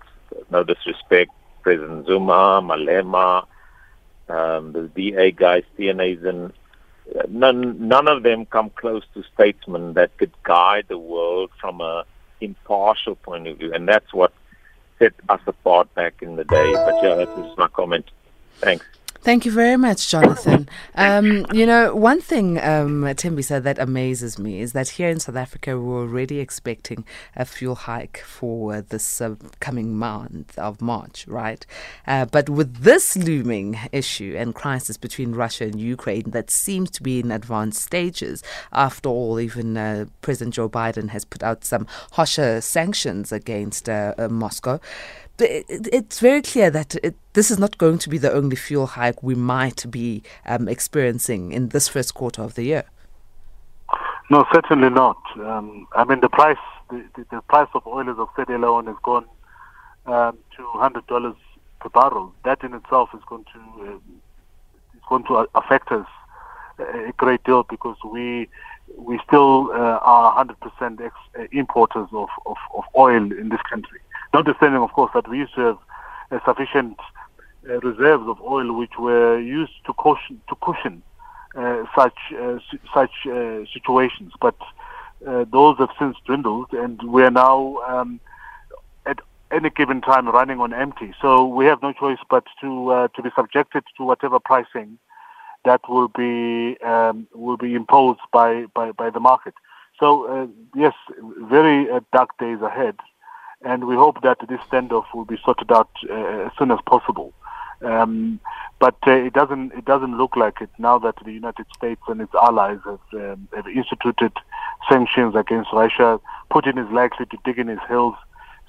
no 0.49 0.63
disrespect, 0.63 1.31
President 1.63 2.07
Zuma, 2.07 2.61
Malema, 2.61 3.45
um, 4.27 4.73
the 4.73 4.89
DA 4.93 5.31
guy, 5.31 5.63
Steenhuisen, 5.73 6.51
none, 7.29 7.87
none 7.87 8.07
of 8.07 8.23
them 8.23 8.45
come 8.45 8.71
close 8.71 9.03
to 9.13 9.23
statesmen 9.33 9.93
that 9.93 10.17
could 10.17 10.31
guide 10.43 10.85
the 10.89 10.97
world 10.97 11.51
from 11.59 11.79
a 11.81 12.03
impartial 12.41 13.15
point 13.15 13.47
of 13.47 13.57
view. 13.57 13.73
And 13.73 13.87
that's 13.87 14.13
what 14.13 14.33
set 15.01 15.13
us 15.29 15.41
apart 15.47 15.93
back 15.95 16.21
in 16.21 16.35
the 16.35 16.43
day. 16.43 16.71
But 16.73 17.03
yeah, 17.03 17.15
that 17.15 17.29
is 17.39 17.57
my 17.57 17.67
comment. 17.67 18.05
Thanks. 18.59 18.85
Thank 19.23 19.45
you 19.45 19.51
very 19.51 19.77
much, 19.77 20.09
Jonathan. 20.09 20.67
Um, 20.95 21.45
you 21.53 21.67
know, 21.67 21.93
one 21.95 22.21
thing, 22.21 22.59
um, 22.59 23.07
said 23.41 23.63
that 23.63 23.77
amazes 23.77 24.39
me 24.39 24.61
is 24.61 24.73
that 24.73 24.89
here 24.89 25.09
in 25.09 25.19
South 25.19 25.35
Africa, 25.35 25.79
we're 25.79 26.01
already 26.01 26.39
expecting 26.39 27.05
a 27.35 27.45
fuel 27.45 27.75
hike 27.75 28.23
for 28.25 28.81
this 28.81 29.21
uh, 29.21 29.35
coming 29.59 29.95
month 29.95 30.57
of 30.57 30.81
March, 30.81 31.27
right? 31.27 31.63
Uh, 32.07 32.25
but 32.25 32.49
with 32.49 32.77
this 32.77 33.15
looming 33.15 33.77
issue 33.91 34.33
and 34.35 34.55
crisis 34.55 34.97
between 34.97 35.33
Russia 35.33 35.65
and 35.65 35.79
Ukraine 35.79 36.31
that 36.31 36.49
seems 36.49 36.89
to 36.89 37.03
be 37.03 37.19
in 37.19 37.31
advanced 37.31 37.81
stages, 37.81 38.41
after 38.73 39.07
all, 39.07 39.39
even 39.39 39.77
uh, 39.77 40.05
President 40.21 40.55
Joe 40.55 40.67
Biden 40.67 41.09
has 41.09 41.25
put 41.25 41.43
out 41.43 41.63
some 41.63 41.85
harsher 42.13 42.59
sanctions 42.59 43.31
against 43.31 43.87
uh, 43.87 44.15
uh, 44.17 44.29
Moscow 44.29 44.79
it's 45.41 46.19
very 46.19 46.41
clear 46.41 46.69
that 46.71 46.95
it, 47.03 47.15
this 47.33 47.51
is 47.51 47.59
not 47.59 47.77
going 47.77 47.97
to 47.99 48.09
be 48.09 48.17
the 48.17 48.31
only 48.31 48.55
fuel 48.55 48.87
hike 48.87 49.21
we 49.23 49.35
might 49.35 49.89
be 49.89 50.23
um, 50.45 50.67
experiencing 50.67 51.51
in 51.51 51.69
this 51.69 51.87
first 51.87 52.13
quarter 52.13 52.41
of 52.41 52.55
the 52.55 52.63
year. 52.63 52.83
No, 54.29 54.45
certainly 54.53 54.89
not. 54.89 55.17
Um, 55.39 55.87
I 55.93 56.05
mean, 56.05 56.21
the 56.21 56.29
price 56.29 56.57
the, 56.89 57.03
the, 57.15 57.25
the, 57.31 57.41
price 57.41 57.67
of 57.73 57.85
oil 57.87 58.09
as 58.09 58.17
of 58.17 58.29
today 58.35 58.53
alone 58.53 58.87
has 58.87 58.95
gone 59.03 59.25
um, 60.05 60.37
to 60.57 60.63
hundred 60.73 61.05
dollars 61.07 61.35
per 61.79 61.89
barrel. 61.89 62.33
That 62.45 62.63
in 62.63 62.73
itself 62.73 63.09
is 63.13 63.21
going 63.27 63.45
to 63.53 63.59
uh, 63.87 63.95
is 64.95 65.01
going 65.09 65.23
to 65.25 65.47
affect 65.55 65.91
us 65.91 66.07
a 66.79 67.13
great 67.17 67.43
deal 67.43 67.63
because 67.63 67.97
we 68.05 68.47
we 68.97 69.19
still 69.27 69.69
uh, 69.71 69.99
are 70.01 70.45
100% 70.45 71.01
ex- 71.01 71.15
uh, 71.39 71.43
importers 71.51 72.07
of, 72.11 72.29
of, 72.45 72.57
of 72.75 72.83
oil 72.97 73.31
in 73.31 73.49
this 73.49 73.61
country. 73.69 73.99
Notwithstanding, 74.33 74.81
of 74.81 74.91
course, 74.93 75.11
that 75.13 75.27
we 75.27 75.39
used 75.39 75.53
to 75.55 75.61
have 75.61 75.77
uh, 76.31 76.39
sufficient 76.45 76.97
uh, 77.69 77.79
reserves 77.79 78.23
of 78.27 78.41
oil 78.41 78.73
which 78.77 78.97
were 78.97 79.39
used 79.39 79.73
to 79.85 79.93
cushion, 79.93 80.41
to 80.47 80.55
cushion 80.61 81.03
uh, 81.55 81.83
such 81.95 82.17
uh, 82.39 82.57
such 82.93 83.11
uh, 83.27 83.65
situations, 83.73 84.31
but 84.39 84.55
uh, 85.27 85.45
those 85.51 85.77
have 85.77 85.89
since 85.99 86.15
dwindled, 86.25 86.71
and 86.71 87.03
we 87.03 87.23
are 87.23 87.31
now 87.31 87.77
um, 87.87 88.21
at 89.05 89.19
any 89.51 89.69
given 89.69 89.99
time 89.99 90.29
running 90.29 90.61
on 90.61 90.73
empty. 90.73 91.13
So 91.21 91.45
we 91.45 91.65
have 91.65 91.81
no 91.81 91.91
choice 91.91 92.19
but 92.29 92.45
to 92.61 93.09
to 93.13 93.21
be 93.21 93.29
subjected 93.35 93.83
to 93.97 94.03
whatever 94.03 94.39
pricing 94.39 94.97
that 95.65 95.81
will 95.89 96.07
be 96.07 96.77
um, 96.81 97.27
will 97.33 97.57
be 97.57 97.75
imposed 97.75 98.21
by, 98.31 98.65
by, 98.73 98.93
by 98.93 99.09
the 99.09 99.19
market. 99.19 99.53
So 99.99 100.49
yes, 100.73 100.93
very 101.37 101.87
dark 102.13 102.37
days 102.39 102.61
ahead 102.61 102.95
and 103.63 103.85
we 103.85 103.95
hope 103.95 104.21
that 104.23 104.37
this 104.49 104.59
standoff 104.71 105.05
will 105.13 105.25
be 105.25 105.37
sorted 105.43 105.71
out 105.71 105.89
uh, 106.09 106.47
as 106.47 106.51
soon 106.57 106.71
as 106.71 106.79
possible. 106.85 107.33
Um, 107.81 108.39
but 108.79 108.97
uh, 109.07 109.11
it 109.11 109.33
doesn't 109.33 109.73
it 109.73 109.85
doesn't 109.85 110.17
look 110.17 110.35
like 110.35 110.61
it 110.61 110.69
now 110.77 110.99
that 110.99 111.15
the 111.23 111.31
United 111.31 111.65
States 111.75 112.01
and 112.07 112.21
its 112.21 112.33
allies 112.35 112.79
have, 112.85 112.99
um, 113.13 113.47
have 113.55 113.67
instituted 113.67 114.33
sanctions 114.89 115.35
against 115.35 115.71
Russia. 115.73 116.19
Putin 116.51 116.83
is 116.83 116.91
likely 116.91 117.25
to 117.27 117.37
dig 117.43 117.57
in 117.57 117.67
his 117.67 117.79
heels. 117.87 118.15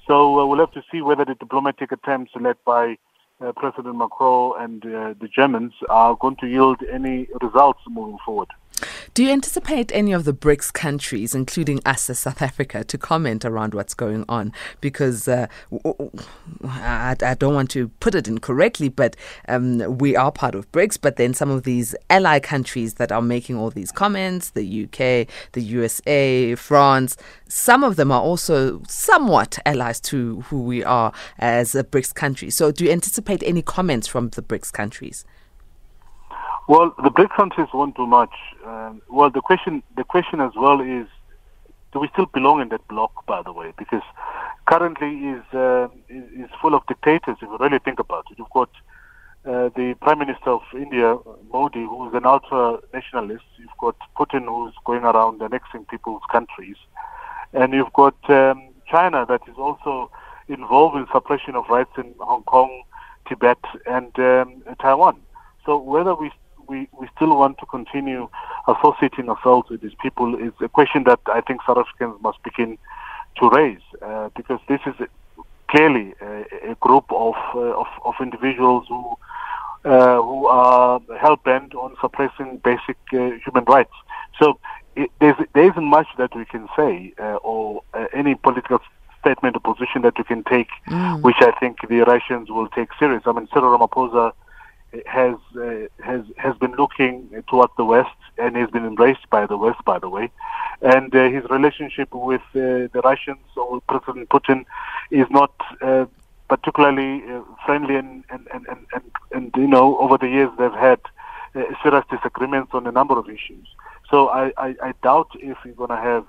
So 0.07 0.39
uh, 0.39 0.45
we'll 0.45 0.59
have 0.59 0.71
to 0.73 0.83
see 0.91 1.01
whether 1.01 1.25
the 1.25 1.35
diplomatic 1.35 1.91
attempts 1.91 2.31
led 2.39 2.57
by 2.65 2.97
uh, 3.39 3.51
President 3.53 3.95
Macron 3.95 4.61
and 4.61 4.85
uh, 4.85 5.13
the 5.19 5.27
Germans 5.27 5.73
are 5.89 6.15
going 6.15 6.35
to 6.37 6.47
yield 6.47 6.81
any 6.91 7.27
results 7.41 7.79
moving 7.87 8.17
forward. 8.25 8.49
Do 9.13 9.23
you 9.23 9.29
anticipate 9.29 9.91
any 9.93 10.11
of 10.11 10.23
the 10.23 10.33
BRICS 10.33 10.73
countries, 10.73 11.35
including 11.35 11.79
us 11.85 12.09
as 12.09 12.19
South 12.19 12.41
Africa, 12.41 12.83
to 12.83 12.97
comment 12.97 13.45
around 13.45 13.73
what's 13.73 13.93
going 13.93 14.25
on? 14.27 14.51
Because 14.81 15.27
uh, 15.27 15.47
I, 16.63 17.15
I, 17.21 17.35
don't 17.35 17.53
want 17.53 17.69
to 17.71 17.89
put 17.99 18.15
it 18.15 18.27
incorrectly, 18.27 18.89
but 18.89 19.15
um, 19.47 19.97
we 19.99 20.15
are 20.15 20.31
part 20.31 20.55
of 20.55 20.71
BRICS, 20.71 20.97
but 20.99 21.17
then 21.17 21.33
some 21.33 21.51
of 21.51 21.63
these 21.63 21.95
ally 22.09 22.39
countries 22.39 22.95
that 22.95 23.11
are 23.11 23.21
making 23.21 23.55
all 23.55 23.69
these 23.69 23.91
comments, 23.91 24.49
the 24.51 24.83
UK, 24.85 25.27
the 25.51 25.61
USA, 25.61 26.55
France, 26.55 27.15
some 27.47 27.83
of 27.83 27.97
them 27.97 28.11
are 28.11 28.21
also 28.21 28.81
somewhat 28.87 29.59
allies 29.65 29.99
to 29.99 30.41
who 30.41 30.63
we 30.63 30.83
are 30.83 31.13
as 31.37 31.75
a 31.75 31.83
BRICS 31.83 32.15
country. 32.15 32.49
So 32.49 32.71
do 32.71 32.85
you 32.85 32.91
anticipate 32.91 33.43
any 33.43 33.61
comments 33.61 34.07
from 34.07 34.29
the 34.29 34.41
BRICS 34.41 34.73
countries? 34.73 35.23
Well, 36.67 36.93
the 37.03 37.09
BRICS 37.09 37.35
countries 37.35 37.67
won't 37.73 37.95
do 37.97 38.07
much. 38.07 38.33
Um, 38.65 39.01
well, 39.09 39.29
the 39.29 39.41
question 39.41 39.83
the 39.97 40.05
question 40.05 40.39
as 40.39 40.51
well 40.55 40.79
is, 40.79 41.07
do 41.91 41.99
we 41.99 42.07
still 42.13 42.25
belong 42.27 42.61
in 42.61 42.69
that 42.69 42.87
bloc? 42.87 43.25
By 43.25 43.41
the 43.41 43.51
way, 43.51 43.73
because 43.77 44.01
currently 44.65 45.09
is 45.09 45.43
uh, 45.53 45.89
is, 46.07 46.49
full 46.61 46.73
of 46.73 46.85
dictators. 46.87 47.37
If 47.41 47.41
you 47.41 47.57
really 47.59 47.79
think 47.79 47.99
about 47.99 48.25
it, 48.31 48.37
you've 48.37 48.49
got 48.49 48.69
uh, 49.45 49.69
the 49.75 49.95
Prime 49.99 50.19
Minister 50.19 50.51
of 50.51 50.61
India, 50.73 51.17
Modi, 51.51 51.83
who's 51.83 52.13
an 52.13 52.25
ultra 52.25 52.79
nationalist. 52.93 53.43
You've 53.57 53.77
got 53.77 53.97
Putin, 54.17 54.45
who's 54.45 54.73
going 54.85 55.03
around 55.03 55.41
annexing 55.41 55.83
people's 55.85 56.23
countries, 56.31 56.77
and 57.51 57.73
you've 57.73 57.91
got 57.91 58.15
um, 58.29 58.69
China 58.89 59.25
that 59.27 59.41
is 59.49 59.57
also 59.57 60.09
involved 60.47 60.95
in 60.95 61.07
suppression 61.11 61.55
of 61.55 61.67
rights 61.67 61.91
in 61.97 62.15
Hong 62.19 62.43
Kong, 62.43 62.83
Tibet, 63.27 63.59
and 63.85 64.17
um, 64.17 64.63
Taiwan. 64.79 65.19
So 65.65 65.77
whether 65.77 66.15
we 66.15 66.31
we, 66.73 66.87
we 66.99 67.07
still 67.15 67.37
want 67.37 67.57
to 67.59 67.65
continue 67.77 68.27
associating 68.67 69.29
ourselves 69.29 69.69
with 69.69 69.81
these 69.81 69.97
people 70.01 70.35
is 70.47 70.53
a 70.61 70.69
question 70.69 71.03
that 71.05 71.19
I 71.27 71.41
think 71.41 71.61
South 71.67 71.77
Africans 71.77 72.15
must 72.21 72.41
begin 72.43 72.77
to 73.39 73.49
raise 73.49 73.85
uh, 74.01 74.29
because 74.35 74.59
this 74.67 74.81
is 74.85 74.95
clearly 75.67 76.13
a, 76.21 76.71
a 76.71 76.75
group 76.85 77.05
of, 77.11 77.35
uh, 77.55 77.81
of, 77.81 77.87
of 78.05 78.15
individuals 78.19 78.85
who 78.87 79.03
uh, 79.85 80.21
who 80.21 80.47
are 80.47 81.01
hell 81.19 81.35
bent 81.35 81.75
on 81.75 81.93
suppressing 81.99 82.49
basic 82.63 82.97
uh, 83.11 83.31
human 83.43 83.65
rights. 83.67 83.91
So 84.39 84.57
it, 84.95 85.11
there's, 85.19 85.35
there 85.53 85.69
isn't 85.69 85.83
much 85.83 86.07
that 86.17 86.33
we 86.33 86.45
can 86.45 86.69
say 86.77 87.13
uh, 87.19 87.35
or 87.49 87.83
uh, 87.93 88.05
any 88.13 88.35
political 88.35 88.79
statement 89.19 89.57
or 89.57 89.73
position 89.73 90.01
that 90.03 90.17
you 90.17 90.23
can 90.23 90.41
take, 90.45 90.69
mm. 90.87 91.21
which 91.21 91.41
I 91.41 91.51
think 91.59 91.79
the 91.89 91.99
Russians 92.13 92.49
will 92.49 92.69
take 92.69 92.89
serious. 92.97 93.23
I 93.25 93.33
mean, 93.33 93.49
Cyril 93.53 93.77
Ramaphosa 93.77 94.31
has 95.05 95.35
uh, 95.55 95.87
has 96.03 96.21
has 96.37 96.55
been 96.57 96.73
looking 96.73 97.43
toward 97.49 97.69
the 97.77 97.85
West 97.85 98.17
and 98.37 98.55
has 98.55 98.69
been 98.69 98.85
embraced 98.85 99.29
by 99.29 99.45
the 99.45 99.57
West, 99.57 99.83
by 99.85 99.99
the 99.99 100.09
way. 100.09 100.29
And 100.81 101.15
uh, 101.15 101.29
his 101.29 101.43
relationship 101.49 102.13
with 102.13 102.41
uh, 102.55 102.91
the 102.93 103.01
Russians 103.03 103.45
or 103.55 103.81
President 103.81 104.29
Putin 104.29 104.65
is 105.11 105.27
not 105.29 105.53
uh, 105.81 106.05
particularly 106.49 107.23
uh, 107.29 107.41
friendly, 107.65 107.95
and 107.95 108.23
and, 108.29 108.47
and, 108.53 108.65
and, 108.67 108.85
and, 108.93 109.11
and 109.31 109.51
you 109.57 109.67
know 109.67 109.97
over 109.99 110.17
the 110.17 110.27
years 110.27 110.51
they've 110.57 110.71
had 110.71 110.99
uh, 111.55 111.63
serious 111.81 112.05
disagreements 112.09 112.71
on 112.73 112.85
a 112.87 112.91
number 112.91 113.17
of 113.17 113.29
issues. 113.29 113.67
So 114.09 114.29
I, 114.29 114.51
I, 114.57 114.75
I 114.83 114.93
doubt 115.01 115.29
if 115.35 115.57
we're 115.65 115.73
going 115.73 115.89
to 115.89 115.95
have 115.95 116.25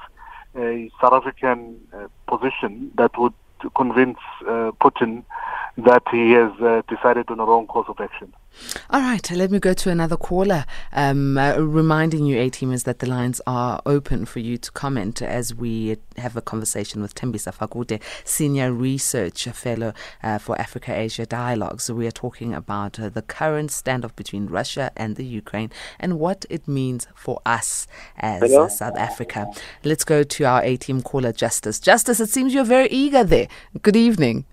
a 0.56 0.90
South 1.00 1.12
African 1.12 1.80
position 2.28 2.92
that 2.94 3.18
would 3.18 3.34
convince 3.76 4.18
Putin 4.80 5.24
that 5.76 6.02
he 6.10 6.30
has 6.30 6.52
decided 6.88 7.28
on 7.28 7.40
a 7.40 7.44
wrong 7.44 7.66
course 7.66 7.88
of 7.88 8.00
action. 8.00 8.32
All 8.90 9.00
right, 9.00 9.28
let 9.30 9.50
me 9.50 9.58
go 9.58 9.72
to 9.74 9.90
another 9.90 10.16
caller. 10.16 10.64
Um, 10.92 11.38
uh, 11.38 11.56
reminding 11.58 12.26
you, 12.26 12.38
A 12.38 12.50
teamers, 12.50 12.84
that 12.84 12.98
the 12.98 13.06
lines 13.06 13.40
are 13.46 13.80
open 13.86 14.24
for 14.24 14.40
you 14.40 14.58
to 14.58 14.70
comment 14.72 15.22
as 15.22 15.54
we 15.54 15.96
have 16.16 16.36
a 16.36 16.42
conversation 16.42 17.02
with 17.02 17.14
Thembisa 17.14 17.54
Fakude, 17.54 18.00
Senior 18.24 18.72
Research 18.72 19.44
Fellow 19.44 19.92
uh, 20.22 20.38
for 20.38 20.60
Africa 20.60 20.94
Asia 20.94 21.26
Dialogue. 21.26 21.80
So, 21.80 21.94
we 21.94 22.06
are 22.06 22.12
talking 22.12 22.54
about 22.54 23.00
uh, 23.00 23.08
the 23.08 23.22
current 23.22 23.70
standoff 23.70 24.14
between 24.16 24.46
Russia 24.46 24.90
and 24.96 25.16
the 25.16 25.24
Ukraine 25.24 25.70
and 25.98 26.18
what 26.18 26.44
it 26.50 26.68
means 26.68 27.06
for 27.14 27.40
us 27.44 27.86
as 28.16 28.42
uh, 28.42 28.68
South 28.68 28.96
Africa. 28.96 29.46
Let's 29.82 30.04
go 30.04 30.22
to 30.22 30.44
our 30.44 30.62
A 30.62 30.76
team 30.76 31.02
caller, 31.02 31.32
Justice. 31.32 31.80
Justice, 31.80 32.20
it 32.20 32.30
seems 32.30 32.54
you're 32.54 32.64
very 32.64 32.88
eager 32.88 33.24
there. 33.24 33.48
Good 33.82 33.96
evening. 33.96 34.44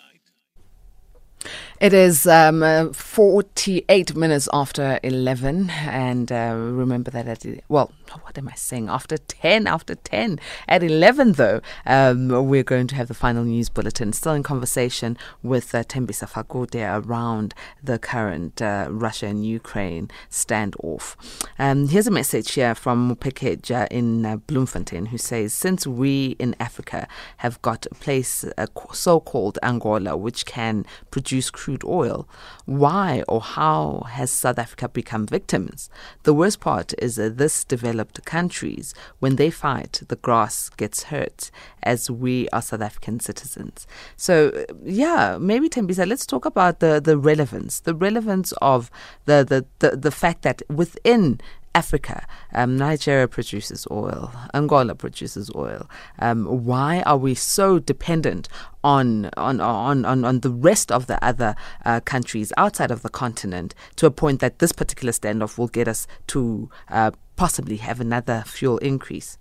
It 1.78 1.92
is 1.92 2.26
um, 2.26 2.62
uh, 2.62 2.90
48 2.94 4.16
minutes 4.16 4.48
after 4.50 4.98
11, 5.02 5.68
and 5.68 6.32
uh, 6.32 6.54
remember 6.56 7.10
that 7.10 7.28
at, 7.28 7.44
well, 7.68 7.92
what 8.22 8.38
am 8.38 8.48
I 8.48 8.54
saying? 8.54 8.88
After 8.88 9.18
10, 9.18 9.66
after 9.66 9.94
10. 9.94 10.40
At 10.68 10.82
11, 10.82 11.32
though, 11.32 11.60
um, 11.84 12.28
we're 12.48 12.62
going 12.62 12.86
to 12.86 12.94
have 12.94 13.08
the 13.08 13.14
final 13.14 13.44
news 13.44 13.68
bulletin. 13.68 14.14
Still 14.14 14.32
in 14.32 14.42
conversation 14.42 15.18
with 15.42 15.74
uh, 15.74 15.84
Thembisa 15.84 16.26
Fakude 16.26 17.04
around 17.06 17.52
the 17.82 17.98
current 17.98 18.62
uh, 18.62 18.86
Russia 18.88 19.26
and 19.26 19.44
Ukraine 19.44 20.08
standoff. 20.30 21.14
Um, 21.58 21.88
here's 21.88 22.06
a 22.06 22.10
message 22.10 22.52
here 22.52 22.74
from 22.74 23.14
Mupekeja 23.14 23.86
in 23.90 24.24
uh, 24.24 24.36
Bloemfontein 24.38 25.06
who 25.06 25.18
says, 25.18 25.52
Since 25.52 25.86
we 25.86 26.36
in 26.38 26.56
Africa 26.58 27.06
have 27.38 27.60
got 27.60 27.84
a 27.90 27.94
place, 27.96 28.46
uh, 28.56 28.66
so 28.94 29.20
called 29.20 29.58
Angola, 29.62 30.16
which 30.16 30.46
can 30.46 30.86
produce 31.10 31.50
crude 31.50 31.65
oil, 31.84 32.28
why 32.64 33.22
or 33.28 33.40
how 33.40 34.04
has 34.08 34.30
South 34.30 34.58
Africa 34.58 34.88
become 34.88 35.26
victims? 35.26 35.90
The 36.22 36.34
worst 36.34 36.60
part 36.60 36.94
is 36.98 37.16
that 37.16 37.38
this 37.38 37.64
developed 37.64 38.24
countries, 38.24 38.94
when 39.18 39.36
they 39.36 39.50
fight, 39.50 40.02
the 40.08 40.16
grass 40.16 40.68
gets 40.68 41.04
hurt, 41.04 41.50
as 41.82 42.10
we 42.10 42.48
are 42.50 42.62
South 42.62 42.82
African 42.82 43.20
citizens. 43.20 43.86
So, 44.16 44.64
yeah, 44.84 45.38
maybe 45.40 45.68
Thembisa, 45.68 46.06
let's 46.06 46.26
talk 46.26 46.44
about 46.44 46.80
the, 46.80 47.00
the 47.00 47.18
relevance, 47.18 47.80
the 47.80 47.94
relevance 47.94 48.52
of 48.62 48.90
the, 49.24 49.44
the, 49.44 49.66
the, 49.80 49.96
the 49.96 50.10
fact 50.10 50.42
that 50.42 50.62
within 50.68 51.40
Africa, 51.76 52.26
um, 52.54 52.78
Nigeria 52.78 53.28
produces 53.28 53.86
oil, 53.90 54.32
Angola 54.54 54.94
produces 54.94 55.50
oil. 55.54 55.86
Um, 56.18 56.46
why 56.64 57.02
are 57.02 57.18
we 57.18 57.34
so 57.34 57.78
dependent 57.78 58.48
on 58.82 59.26
on, 59.36 59.60
on, 59.60 60.06
on, 60.06 60.24
on 60.24 60.40
the 60.40 60.50
rest 60.50 60.90
of 60.90 61.06
the 61.06 61.22
other 61.22 61.54
uh, 61.84 62.00
countries 62.00 62.50
outside 62.56 62.90
of 62.90 63.02
the 63.02 63.10
continent 63.10 63.74
to 63.96 64.06
a 64.06 64.10
point 64.10 64.40
that 64.40 64.58
this 64.58 64.72
particular 64.72 65.12
standoff 65.12 65.58
will 65.58 65.68
get 65.68 65.86
us 65.86 66.06
to 66.28 66.70
uh, 66.88 67.10
possibly 67.36 67.76
have 67.76 68.00
another 68.00 68.42
fuel 68.46 68.78
increase? 68.78 69.36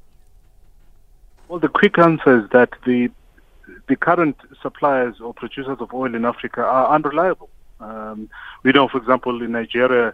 Well, 1.48 1.60
the 1.60 1.70
quick 1.70 1.98
answer 1.98 2.44
is 2.44 2.50
that 2.52 2.72
the 2.86 3.10
the 3.88 3.96
current 3.96 4.36
suppliers 4.62 5.22
or 5.22 5.34
producers 5.34 5.78
of 5.80 5.94
oil 5.94 6.14
in 6.14 6.26
Africa 6.26 6.62
are 6.64 6.94
unreliable. 6.94 7.50
Um, 7.80 8.30
we 8.64 8.74
know, 8.74 8.90
for 8.90 8.98
example, 8.98 9.42
in 9.42 9.54
Nigeria, 9.54 10.14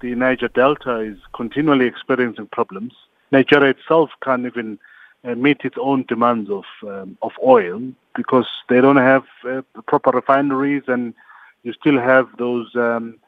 the 0.00 0.14
Niger 0.14 0.48
Delta 0.48 1.00
is 1.00 1.18
continually 1.34 1.86
experiencing 1.86 2.46
problems. 2.46 2.92
Nigeria 3.32 3.70
itself 3.70 4.10
can't 4.22 4.46
even 4.46 4.78
uh, 5.24 5.34
meet 5.34 5.60
its 5.64 5.76
own 5.80 6.04
demands 6.08 6.50
of 6.50 6.64
um, 6.82 7.18
of 7.22 7.32
oil 7.44 7.80
because 8.14 8.46
they 8.68 8.80
don't 8.80 8.96
have 8.96 9.24
uh, 9.48 9.62
proper 9.86 10.10
refineries, 10.10 10.84
and 10.86 11.14
you 11.62 11.72
still 11.72 11.98
have 11.98 12.28
those 12.38 12.74
um, 12.76 13.18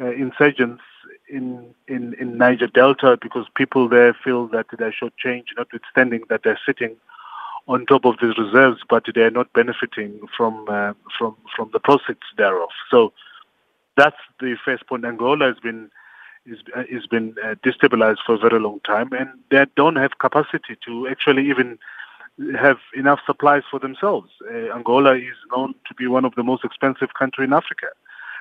uh, 0.00 0.12
insurgents 0.12 0.82
in, 1.28 1.74
in 1.88 2.14
in 2.14 2.36
Niger 2.36 2.66
Delta 2.66 3.18
because 3.20 3.46
people 3.54 3.88
there 3.88 4.14
feel 4.24 4.48
that 4.48 4.66
they're 4.78 4.92
shortchanged, 4.92 5.56
notwithstanding 5.56 6.22
that 6.28 6.42
they're 6.42 6.60
sitting 6.66 6.96
on 7.68 7.84
top 7.86 8.04
of 8.04 8.16
these 8.20 8.36
reserves, 8.38 8.80
but 8.88 9.04
they 9.14 9.22
are 9.22 9.30
not 9.30 9.52
benefiting 9.52 10.20
from 10.36 10.66
uh, 10.68 10.92
from 11.18 11.36
from 11.54 11.70
the 11.72 11.80
proceeds 11.80 12.26
thereof. 12.36 12.70
So 12.90 13.12
that's 13.96 14.16
the 14.40 14.56
first 14.64 14.86
point. 14.86 15.04
Angola 15.04 15.46
has 15.46 15.58
been 15.60 15.90
is 16.46 16.58
has 16.74 17.06
been 17.06 17.34
uh, 17.44 17.54
destabilized 17.64 18.18
for 18.24 18.34
a 18.34 18.38
very 18.38 18.60
long 18.60 18.80
time, 18.80 19.12
and 19.12 19.28
they 19.50 19.64
don't 19.76 19.96
have 19.96 20.18
capacity 20.18 20.76
to 20.86 21.08
actually 21.08 21.48
even 21.48 21.78
have 22.58 22.78
enough 22.94 23.20
supplies 23.24 23.62
for 23.70 23.80
themselves. 23.80 24.30
Uh, 24.50 24.74
Angola 24.74 25.16
is 25.16 25.36
known 25.52 25.74
to 25.88 25.94
be 25.94 26.06
one 26.06 26.24
of 26.24 26.34
the 26.34 26.42
most 26.42 26.64
expensive 26.64 27.14
country 27.14 27.44
in 27.44 27.52
Africa, 27.52 27.88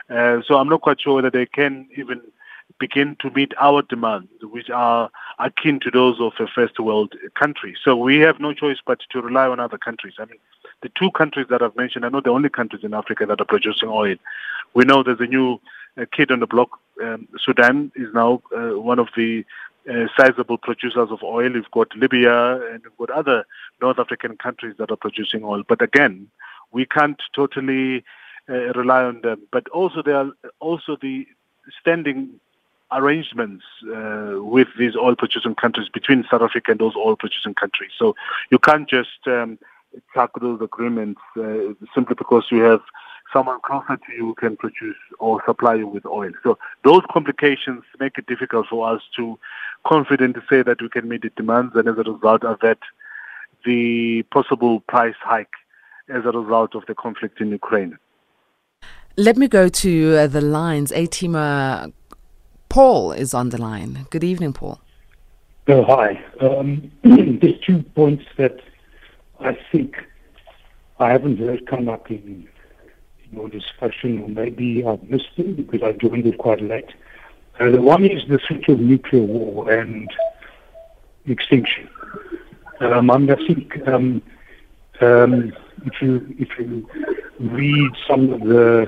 uh, 0.10 0.42
so 0.46 0.56
I'm 0.56 0.70
not 0.70 0.82
quite 0.82 1.02
sure 1.02 1.16
whether 1.16 1.32
they 1.32 1.46
can 1.46 1.88
even 1.96 2.22
begin 2.80 3.16
to 3.20 3.30
meet 3.32 3.54
our 3.60 3.82
demands, 3.84 4.30
which 4.42 4.70
are 4.70 5.10
akin 5.40 5.80
to 5.80 5.92
those 5.92 6.20
of 6.20 6.34
a 6.40 6.48
first 6.48 6.80
world 6.80 7.14
country. 7.40 7.76
So 7.84 7.96
we 7.96 8.18
have 8.20 8.40
no 8.40 8.54
choice 8.54 8.78
but 8.86 9.00
to 9.12 9.22
rely 9.22 9.48
on 9.48 9.60
other 9.60 9.78
countries. 9.78 10.16
I 10.20 10.26
mean, 10.26 10.40
the 10.82 10.90
two 11.00 11.12
countries 11.12 11.48
that 11.50 11.62
I've 11.62 11.76
mentioned 11.76 12.06
are 12.06 12.10
not 12.10 12.24
the 12.26 12.32
only 12.32 12.50
countries 12.50 12.84
in 12.84 12.94
Africa 12.94 13.26
that 13.26 13.40
are 13.40 13.46
producing 13.46 13.90
oil. 13.90 14.16
We 14.74 14.84
know 14.84 15.04
there's 15.04 15.20
a 15.20 15.26
new 15.26 15.60
uh, 15.98 16.06
kid 16.12 16.32
on 16.32 16.40
the 16.40 16.48
block. 16.48 16.80
Um, 17.04 17.28
Sudan 17.44 17.92
is 17.96 18.14
now 18.14 18.42
uh, 18.56 18.80
one 18.80 19.00
of 19.00 19.10
the 19.16 19.46
uh, 19.90 20.08
sizable 20.18 20.58
producers 20.58 21.10
of 21.12 21.22
oil. 21.24 21.52
We've 21.52 21.72
got 21.72 21.96
Libya 21.96 22.56
and 22.72 22.84
we've 22.84 23.08
got 23.08 23.12
other 23.12 23.46
North 23.82 24.00
African 24.00 24.38
countries 24.38 24.76
that 24.80 24.92
are 24.92 24.98
producing 24.98 25.44
oil. 25.44 25.64
But 25.68 25.82
again, 25.82 26.28
we 26.72 26.86
can't 26.86 27.22
totally 27.36 28.04
uh, 28.50 28.74
rely 28.74 29.04
on 29.04 29.22
them. 29.22 29.42
But 29.52 29.68
also 29.70 30.02
there 30.02 30.18
are 30.18 30.32
also 30.60 30.98
the 31.02 31.28
standing 31.80 32.40
arrangements 32.92 33.66
uh, 33.96 34.36
with 34.38 34.68
these 34.78 34.96
oil 34.96 35.16
producing 35.16 35.56
countries 35.56 35.90
between 35.90 36.26
South 36.30 36.42
Africa 36.42 36.72
and 36.72 36.80
those 36.80 36.96
oil 36.96 37.16
producing 37.16 37.54
countries. 37.54 37.92
So 37.98 38.16
you 38.52 38.60
can't 38.60 38.90
just 38.90 39.28
um, 39.28 39.58
tackle 40.14 40.42
those 40.42 40.62
agreements 40.62 41.22
uh, 41.38 41.74
simply 41.94 42.16
because 42.16 42.46
you 42.52 42.62
have 42.62 42.82
someone 43.36 43.60
closer 43.66 43.98
to 43.98 44.14
you 44.16 44.34
can 44.36 44.56
produce 44.56 44.96
or 45.20 45.42
supply 45.46 45.76
you 45.76 45.88
with 45.88 46.06
oil. 46.06 46.32
So 46.42 46.58
those 46.84 47.02
complications 47.12 47.84
make 48.00 48.18
it 48.18 48.28
difficult 48.28 48.68
for 48.70 48.90
us 48.94 49.02
to 49.18 49.38
confidently 49.86 50.42
say 50.50 50.64
that 50.64 50.82
we 50.82 50.90
can 50.90 51.10
meet 51.10 51.24
the 51.24 51.32
demands 51.36 51.74
and 51.76 51.88
as 51.90 51.96
a 51.98 52.10
result 52.10 52.46
of 52.46 52.60
that 52.62 52.80
the 53.66 54.24
possible 54.32 54.80
price 54.82 55.16
hike 55.20 55.58
as 56.08 56.24
a 56.24 56.32
result 56.32 56.76
of 56.76 56.86
the 56.88 56.96
conflict 56.96 57.42
in 57.42 57.50
Ukraine. 57.50 57.98
Let 59.18 59.38
me 59.38 59.48
go 59.48 59.68
to 59.70 60.16
uh, 60.16 60.28
the 60.28 60.42
lines. 60.42 60.92
Atima 60.92 61.92
Paul 62.70 63.12
is 63.12 63.34
on 63.34 63.50
the 63.50 63.60
line. 63.60 64.06
Good 64.12 64.24
evening, 64.24 64.54
Paul. 64.54 64.80
Oh, 65.68 65.84
hi. 65.84 66.24
Um, 66.42 66.92
there's 67.04 67.60
two 67.66 67.84
points 67.96 68.26
that 68.38 68.58
I 69.40 69.58
think 69.72 69.96
I 71.00 71.10
haven't 71.12 71.38
heard 71.38 71.66
come 71.68 71.90
up 71.90 72.10
in, 72.12 72.48
your 73.36 73.50
discussion, 73.50 74.22
or 74.22 74.30
maybe 74.30 74.86
I've 74.86 75.04
missed 75.04 75.38
it 75.38 75.56
because 75.58 75.84
I 75.84 75.92
joined 75.94 76.26
it 76.26 76.38
quite 76.38 76.62
late. 76.62 76.92
Uh, 77.60 77.70
the 77.72 77.82
one 77.82 78.04
is 78.06 78.28
the 78.28 78.40
threat 78.40 78.68
of 78.70 78.80
nuclear 78.80 79.24
war 79.24 79.72
and 79.72 80.10
extinction. 81.28 81.90
Um, 82.80 83.10
I 83.12 83.36
think 83.48 83.88
um, 83.88 84.22
Um, 85.02 85.52
if 85.86 86.02
you 86.02 86.26
if 86.40 86.58
you 86.58 86.88
read 87.40 87.92
some 88.08 88.32
of 88.32 88.42
the 88.42 88.88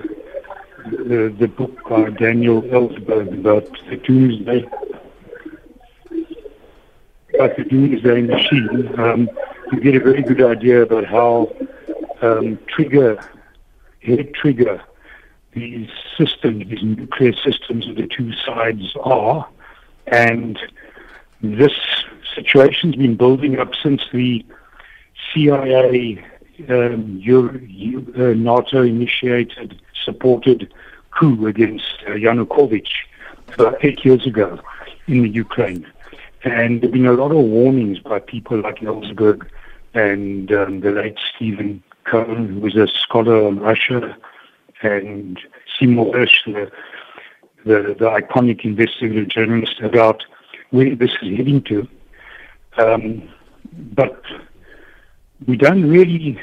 the, 0.90 1.36
the 1.38 1.48
book 1.48 1.76
by 1.90 2.10
Daniel 2.12 2.62
Ellsberg 2.62 3.28
about 3.40 3.68
the 3.90 3.98
doomsday 3.98 4.66
about 7.34 7.58
the 7.58 7.66
doomsday 7.66 8.22
machine, 8.22 8.98
um, 8.98 9.30
you 9.72 9.82
get 9.82 9.96
a 9.96 10.00
very 10.00 10.24
good 10.24 10.42
idea 10.42 10.82
about 10.82 11.06
how 11.06 11.52
um, 12.22 12.58
trigger 12.74 13.20
head 14.16 14.34
trigger 14.34 14.82
these 15.54 15.90
systems, 16.18 16.70
these 16.70 16.84
nuclear 16.84 17.34
systems 17.34 17.88
of 17.88 17.96
the 17.96 18.08
two 18.08 18.32
sides 18.34 18.96
are, 19.02 19.48
and 20.08 20.60
this 21.42 21.74
situation's 22.36 22.96
been 22.96 23.16
building 23.16 23.60
up 23.60 23.74
since 23.82 24.02
the 24.12 24.46
CIA 25.34 26.24
um, 26.70 27.18
Euro, 27.22 27.56
uh, 27.56 28.34
NATO 28.34 28.82
initiated, 28.84 29.80
supported 30.04 30.72
coup 31.12 31.48
against 31.48 32.04
uh, 32.08 32.12
Yanukovych 32.12 32.88
about 33.54 33.84
eight 33.84 34.04
years 34.06 34.26
ago 34.26 34.60
in 35.08 35.24
the 35.24 35.30
Ukraine. 35.30 35.86
And 36.44 36.82
there 36.82 36.88
have 36.88 36.94
been 36.94 37.08
a 37.08 37.14
lot 37.14 37.32
of 37.32 37.38
warnings 37.38 38.00
by 38.00 38.20
people 38.20 38.62
like 38.62 38.80
Ellsberg 38.80 39.48
and 39.94 40.52
um, 40.52 40.80
the 40.82 40.92
late 40.92 41.18
Stephen 41.36 41.84
Cohen, 42.10 42.48
who 42.54 42.60
was 42.60 42.76
a 42.76 42.88
scholar 42.88 43.46
on 43.46 43.60
Russia, 43.60 44.18
and 44.82 45.40
Seymour 45.78 46.14
Hersh, 46.14 46.46
the, 46.46 46.72
the, 47.66 47.96
the 48.00 48.06
iconic 48.06 48.64
investigative 48.64 49.28
journalist, 49.30 49.80
about 49.82 50.24
where 50.72 50.96
this 50.96 51.12
is 51.22 51.38
heading 51.38 51.62
to. 51.64 51.88
Um, 52.78 53.30
but 53.74 54.22
we 55.48 55.58
don't 55.58 55.90
really 55.90 56.40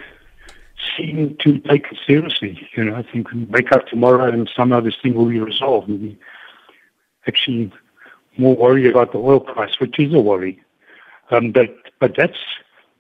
seem 0.97 1.37
to 1.41 1.59
take 1.61 1.87
it 1.91 1.99
seriously. 2.07 2.69
You 2.77 2.85
know, 2.85 2.97
I 2.97 3.03
think 3.03 3.33
we 3.33 3.45
wake 3.45 3.73
up 3.73 3.87
tomorrow 3.87 4.31
and 4.31 4.51
somehow 4.55 4.81
this 4.81 4.97
thing 5.03 5.15
will 5.15 5.27
be 5.27 5.41
resolved. 5.41 5.89
And 5.89 6.01
we 6.01 6.19
actually 7.27 7.73
more 8.37 8.57
worried 8.57 8.87
about 8.87 9.13
the 9.13 9.19
oil 9.19 9.41
price, 9.41 9.79
which 9.81 9.99
is 9.99 10.13
a 10.13 10.21
worry. 10.21 10.61
Um, 11.31 11.53
but 11.53 11.75
but 12.01 12.15
that's 12.17 12.39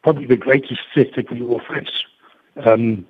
probably 0.03 0.27
the 0.27 0.37
greatest 0.37 0.81
threat 0.93 1.11
that 1.17 1.31
we 1.31 1.43
all 1.43 1.61
face. 1.61 2.05
Um, 2.57 3.07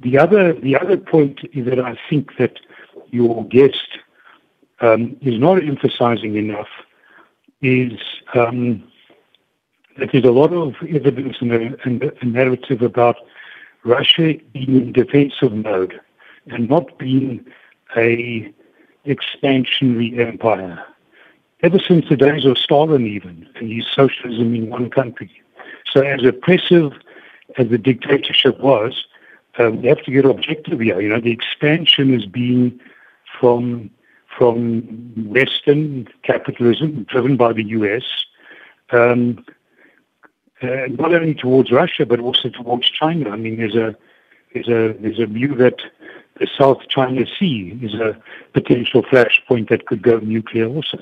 the 0.00 0.18
other 0.18 0.52
the 0.52 0.76
other 0.76 0.96
point 0.96 1.40
is 1.52 1.66
that 1.66 1.80
I 1.80 1.96
think 2.08 2.36
that 2.38 2.58
your 3.10 3.44
guest 3.46 3.88
um, 4.80 5.16
is 5.20 5.38
not 5.38 5.62
emphasizing 5.62 6.36
enough 6.36 6.68
is 7.60 7.92
um, 8.34 8.82
that 9.98 10.10
there's 10.12 10.24
a 10.24 10.32
lot 10.32 10.52
of 10.52 10.74
evidence 10.88 11.36
and 11.40 11.52
a, 11.52 12.12
a, 12.20 12.24
narrative 12.24 12.82
about 12.82 13.16
Russia 13.84 14.34
being 14.52 14.76
in 14.76 14.92
defensive 14.92 15.52
mode 15.52 16.00
and 16.46 16.68
not 16.68 16.98
being 16.98 17.46
a 17.96 18.52
expansionary 19.06 20.18
empire. 20.18 20.84
Ever 21.62 21.78
since 21.78 22.08
the 22.08 22.16
days 22.16 22.44
of 22.44 22.58
Stalin, 22.58 23.06
even, 23.06 23.48
and 23.54 23.70
his 23.70 23.86
socialism 23.86 24.54
in 24.54 24.68
one 24.68 24.90
country. 24.90 25.30
So, 25.92 26.00
as 26.00 26.24
oppressive 26.24 26.92
as 27.58 27.68
the 27.68 27.78
dictatorship 27.78 28.58
was, 28.60 29.06
um, 29.58 29.82
we 29.82 29.88
have 29.88 30.02
to 30.02 30.10
get 30.10 30.24
objective 30.24 30.80
here. 30.80 31.00
You 31.00 31.08
know, 31.08 31.20
the 31.20 31.32
expansion 31.32 32.12
has 32.12 32.26
been 32.26 32.80
from 33.38 33.90
from 34.36 34.82
Western 35.28 36.08
capitalism, 36.22 37.04
driven 37.04 37.36
by 37.36 37.52
the 37.52 37.64
U.S., 37.64 38.02
um, 38.90 39.44
uh, 40.62 40.86
not 40.88 41.12
only 41.12 41.34
towards 41.34 41.70
Russia 41.70 42.06
but 42.06 42.20
also 42.20 42.48
towards 42.48 42.88
China. 42.88 43.30
I 43.30 43.36
mean, 43.36 43.56
there's 43.56 43.74
a 43.74 43.96
there's 44.54 44.68
a 44.68 44.96
there's 45.00 45.18
a 45.18 45.26
view 45.26 45.54
that 45.56 45.82
the 46.38 46.46
South 46.58 46.88
China 46.88 47.26
Sea 47.38 47.78
is 47.82 47.94
a 47.94 48.20
potential 48.52 49.02
flashpoint 49.02 49.68
that 49.68 49.86
could 49.86 50.02
go 50.02 50.18
nuclear 50.18 50.66
also. 50.66 50.98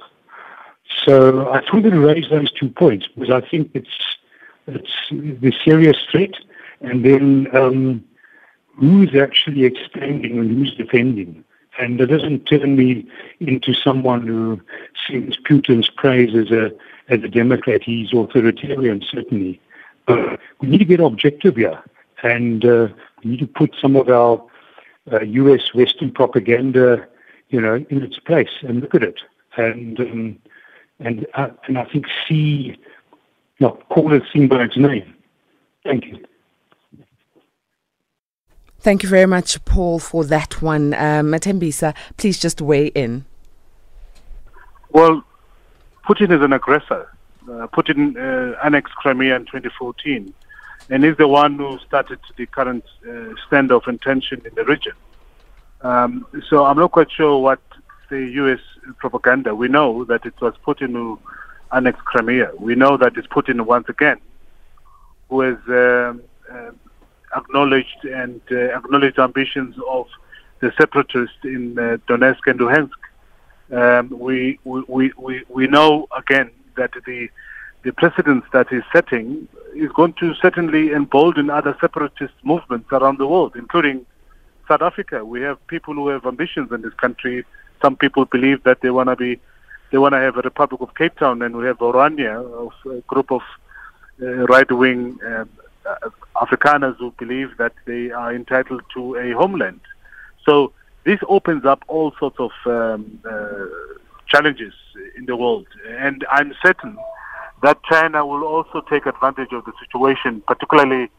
So 1.04 1.48
I 1.48 1.62
wanted 1.72 1.90
to 1.90 2.00
raise 2.00 2.28
those 2.30 2.50
two 2.52 2.68
points 2.68 3.06
because 3.06 3.30
I 3.30 3.46
think 3.48 3.70
it's 3.74 3.88
the 4.66 5.52
serious 5.64 5.96
threat, 6.10 6.34
and 6.80 7.04
then 7.04 7.48
um, 7.54 8.04
who's 8.76 9.14
actually 9.14 9.64
expanding 9.64 10.38
and 10.38 10.50
who's 10.50 10.74
defending. 10.74 11.44
And 11.78 12.00
it 12.00 12.06
doesn't 12.06 12.46
turn 12.46 12.76
me 12.76 13.06
into 13.38 13.74
someone 13.74 14.26
who 14.26 14.60
sings 15.06 15.36
Putin's 15.36 15.88
praise 15.88 16.34
as 16.34 16.50
a 16.50 16.72
as 17.08 17.22
a 17.22 17.28
Democrat. 17.28 17.82
He's 17.82 18.12
authoritarian, 18.12 19.02
certainly. 19.02 19.60
But 20.06 20.40
we 20.60 20.68
need 20.68 20.78
to 20.78 20.84
get 20.84 21.00
objective 21.00 21.56
here, 21.56 21.82
and 22.22 22.64
uh, 22.64 22.88
we 23.22 23.32
need 23.32 23.40
to 23.40 23.46
put 23.46 23.74
some 23.80 23.96
of 23.96 24.08
our 24.08 24.44
uh, 25.12 25.20
U.S. 25.20 25.72
Western 25.74 26.10
propaganda, 26.10 27.06
you 27.48 27.60
know, 27.60 27.84
in 27.88 28.02
its 28.02 28.18
place 28.18 28.50
and 28.62 28.80
look 28.80 28.94
at 28.94 29.02
it, 29.02 29.20
and 29.56 30.00
um, 30.00 30.38
and 30.98 31.26
uh, 31.34 31.50
and 31.66 31.78
I 31.78 31.84
think 31.84 32.06
see, 32.28 32.76
no, 33.60 33.78
call 33.90 34.12
it 34.12 34.22
Thingberg's 34.34 34.76
name. 34.76 35.14
Thank 35.84 36.06
you. 36.06 36.24
Thank 38.80 39.02
you 39.02 39.10
very 39.10 39.26
much, 39.26 39.62
Paul, 39.66 39.98
for 39.98 40.24
that 40.24 40.62
one. 40.62 40.94
Um, 40.94 41.26
Matembisa, 41.26 41.94
please 42.16 42.38
just 42.38 42.62
weigh 42.62 42.86
in. 42.86 43.26
Well, 44.88 45.22
Putin 46.08 46.34
is 46.34 46.42
an 46.42 46.54
aggressor. 46.54 47.14
Uh, 47.42 47.66
Putin 47.66 48.16
uh, 48.16 48.58
annexed 48.64 48.94
Crimea 48.94 49.36
in 49.36 49.42
2014 49.42 50.32
and 50.88 51.04
is 51.04 51.16
the 51.18 51.28
one 51.28 51.56
who 51.58 51.78
started 51.86 52.18
the 52.36 52.46
current 52.46 52.84
uh, 53.04 53.34
standoff 53.48 53.86
and 53.86 54.00
tension 54.00 54.40
in 54.44 54.54
the 54.54 54.64
region. 54.64 54.94
Um, 55.82 56.26
so 56.48 56.64
I'm 56.64 56.76
not 56.78 56.92
quite 56.92 57.10
sure 57.10 57.38
what 57.38 57.60
the 58.08 58.20
U.S. 58.20 58.60
propaganda. 58.98 59.54
We 59.54 59.68
know 59.68 60.04
that 60.04 60.26
it 60.26 60.34
was 60.40 60.54
Putin 60.66 60.92
who 60.92 61.18
annexed 61.72 62.04
Crimea. 62.04 62.52
We 62.58 62.74
know 62.74 62.96
that 62.96 63.16
it's 63.16 63.26
Putin 63.28 63.62
once 63.62 63.88
again 63.88 64.20
who 65.28 65.40
has 65.40 65.58
um, 65.68 66.22
uh, 66.52 66.70
acknowledged 67.36 68.04
and 68.04 68.40
uh, 68.50 68.76
acknowledged 68.76 69.18
ambitions 69.18 69.76
of 69.88 70.06
the 70.60 70.72
separatists 70.78 71.38
in 71.44 71.78
uh, 71.78 71.96
Donetsk 72.08 72.46
and 72.46 72.60
Luhansk. 72.60 72.90
Um, 73.72 74.18
we, 74.18 74.58
we, 74.64 75.12
we, 75.16 75.44
we 75.48 75.66
know 75.68 76.08
again 76.16 76.50
that 76.76 76.90
the 77.06 77.28
the 77.82 77.92
precedence 77.92 78.44
that 78.52 78.68
he's 78.68 78.82
setting 78.92 79.48
is 79.74 79.90
going 79.92 80.12
to 80.14 80.34
certainly 80.34 80.92
embolden 80.92 81.48
other 81.48 81.74
separatist 81.80 82.34
movements 82.42 82.86
around 82.92 83.18
the 83.18 83.26
world, 83.26 83.52
including 83.56 84.04
South 84.68 84.82
Africa. 84.82 85.24
We 85.24 85.40
have 85.42 85.64
people 85.66 85.94
who 85.94 86.08
have 86.08 86.26
ambitions 86.26 86.70
in 86.72 86.82
this 86.82 86.92
country. 86.94 87.44
Some 87.80 87.96
people 87.96 88.26
believe 88.26 88.62
that 88.64 88.82
they 88.82 88.90
want 88.90 89.08
to 89.08 89.16
be, 89.16 89.40
they 89.90 89.98
want 89.98 90.12
to 90.12 90.18
have 90.18 90.36
a 90.36 90.42
Republic 90.42 90.80
of 90.80 90.94
Cape 90.94 91.16
Town, 91.18 91.42
and 91.42 91.56
we 91.56 91.66
have 91.66 91.78
Orania, 91.78 92.70
a 92.86 93.00
group 93.02 93.32
of 93.32 93.42
uh, 94.22 94.46
right-wing 94.46 95.18
um, 95.26 95.48
uh, 95.86 96.10
Afrikaners 96.36 96.96
who 96.98 97.12
believe 97.18 97.56
that 97.58 97.72
they 97.86 98.10
are 98.10 98.34
entitled 98.34 98.82
to 98.94 99.16
a 99.16 99.32
homeland. 99.32 99.80
So 100.46 100.72
this 101.04 101.18
opens 101.28 101.64
up 101.64 101.84
all 101.88 102.12
sorts 102.18 102.38
of 102.38 102.52
um, 102.66 103.20
uh, 103.28 103.66
challenges 104.26 104.74
in 105.16 105.26
the 105.26 105.36
world, 105.36 105.66
and 105.88 106.24
I'm 106.30 106.54
certain 106.62 106.96
that 107.62 107.82
China 107.84 108.24
will 108.24 108.44
also 108.44 108.80
take 108.82 109.06
advantage 109.06 109.52
of 109.52 109.64
the 109.64 109.72
situation, 109.80 110.42
particularly 110.46 111.10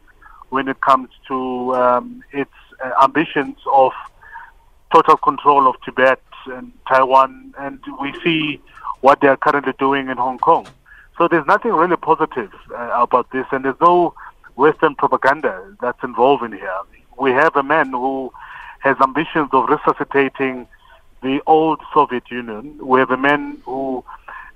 when 0.48 0.68
it 0.68 0.80
comes 0.80 1.08
to 1.28 1.74
um, 1.76 2.24
its 2.32 2.50
uh, 2.84 2.90
ambitions 3.02 3.56
of 3.72 3.92
total 4.92 5.16
control 5.16 5.68
of 5.68 5.76
Tibet 5.84 6.20
and 6.46 6.72
Taiwan, 6.88 7.54
and 7.58 7.78
we 8.00 8.12
see 8.24 8.60
what 9.00 9.20
they 9.20 9.28
are 9.28 9.36
currently 9.36 9.74
doing 9.78 10.08
in 10.08 10.16
Hong 10.16 10.38
Kong. 10.38 10.66
So 11.18 11.28
there's 11.28 11.46
nothing 11.46 11.72
really 11.72 11.96
positive 11.96 12.50
uh, 12.74 12.90
about 12.94 13.30
this, 13.30 13.46
and 13.52 13.64
there's 13.64 13.80
no 13.80 14.14
Western 14.56 14.94
propaganda 14.94 15.76
that's 15.80 16.02
involved 16.02 16.42
in 16.44 16.52
here. 16.52 16.78
We 17.18 17.30
have 17.32 17.56
a 17.56 17.62
man 17.62 17.90
who 17.90 18.32
has 18.80 18.96
ambitions 19.00 19.48
of 19.52 19.68
resuscitating 19.68 20.66
the 21.22 21.40
old 21.46 21.80
Soviet 21.94 22.30
Union. 22.30 22.78
We 22.82 22.98
have 22.98 23.10
a 23.10 23.16
man 23.16 23.58
who 23.64 24.04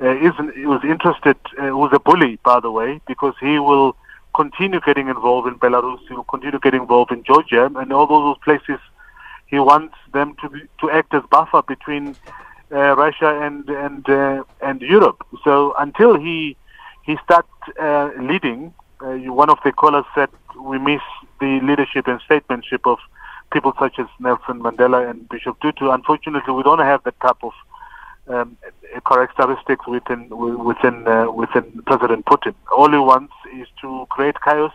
uh, 0.00 0.16
is 0.16 0.32
was 0.38 0.82
interested, 0.84 1.36
uh, 1.58 1.68
who's 1.68 1.92
a 1.92 2.00
bully, 2.00 2.38
by 2.44 2.60
the 2.60 2.70
way, 2.70 3.00
because 3.06 3.34
he 3.40 3.58
will 3.58 3.96
continue 4.34 4.80
getting 4.80 5.08
involved 5.08 5.48
in 5.48 5.58
Belarus. 5.58 6.00
He 6.08 6.14
will 6.14 6.24
continue 6.24 6.58
getting 6.58 6.82
involved 6.82 7.12
in 7.12 7.22
Georgia 7.24 7.70
and 7.74 7.92
all 7.92 8.06
those 8.06 8.38
places. 8.44 8.80
He 9.46 9.58
wants 9.58 9.94
them 10.12 10.34
to 10.42 10.48
be, 10.48 10.62
to 10.80 10.90
act 10.90 11.14
as 11.14 11.22
buffer 11.30 11.62
between 11.62 12.16
uh, 12.72 12.96
Russia 12.96 13.40
and 13.42 13.68
and 13.68 14.08
uh, 14.08 14.44
and 14.60 14.80
Europe. 14.82 15.24
So 15.44 15.74
until 15.78 16.18
he 16.18 16.56
he 17.04 17.16
starts 17.24 17.48
uh, 17.80 18.10
leading 18.20 18.74
uh, 19.00 19.14
one 19.42 19.50
of 19.50 19.58
the 19.64 19.72
callers 19.72 20.04
said 20.14 20.28
we 20.60 20.78
miss 20.78 21.02
the 21.40 21.60
leadership 21.62 22.06
and 22.08 22.20
statesmanship 22.22 22.86
of 22.86 22.98
people 23.52 23.72
such 23.78 23.98
as 23.98 24.06
Nelson 24.18 24.60
Mandela 24.60 25.08
and 25.08 25.28
Bishop 25.28 25.60
Tutu. 25.60 25.90
Unfortunately, 25.90 26.52
we 26.52 26.62
don't 26.62 26.80
have 26.80 27.02
that 27.04 27.18
type 27.20 27.36
of 27.42 27.52
um, 28.28 28.56
characteristics 29.06 29.86
within 29.86 30.28
within 30.28 31.06
uh, 31.06 31.30
within 31.30 31.64
President 31.86 32.24
Putin. 32.26 32.54
All 32.76 32.90
he 32.90 32.98
wants 32.98 33.34
is 33.54 33.68
to 33.82 34.06
create 34.10 34.36
chaos 34.42 34.72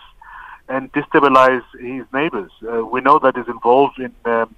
and 0.72 0.92
destabilize 0.94 1.64
his 1.80 2.06
neighbors. 2.14 2.52
Uh, 2.64 2.86
we 2.86 3.02
know 3.02 3.20
that 3.20 3.36
he's 3.36 3.48
involved 3.48 4.00
in 4.00 4.14
um, 4.26 4.56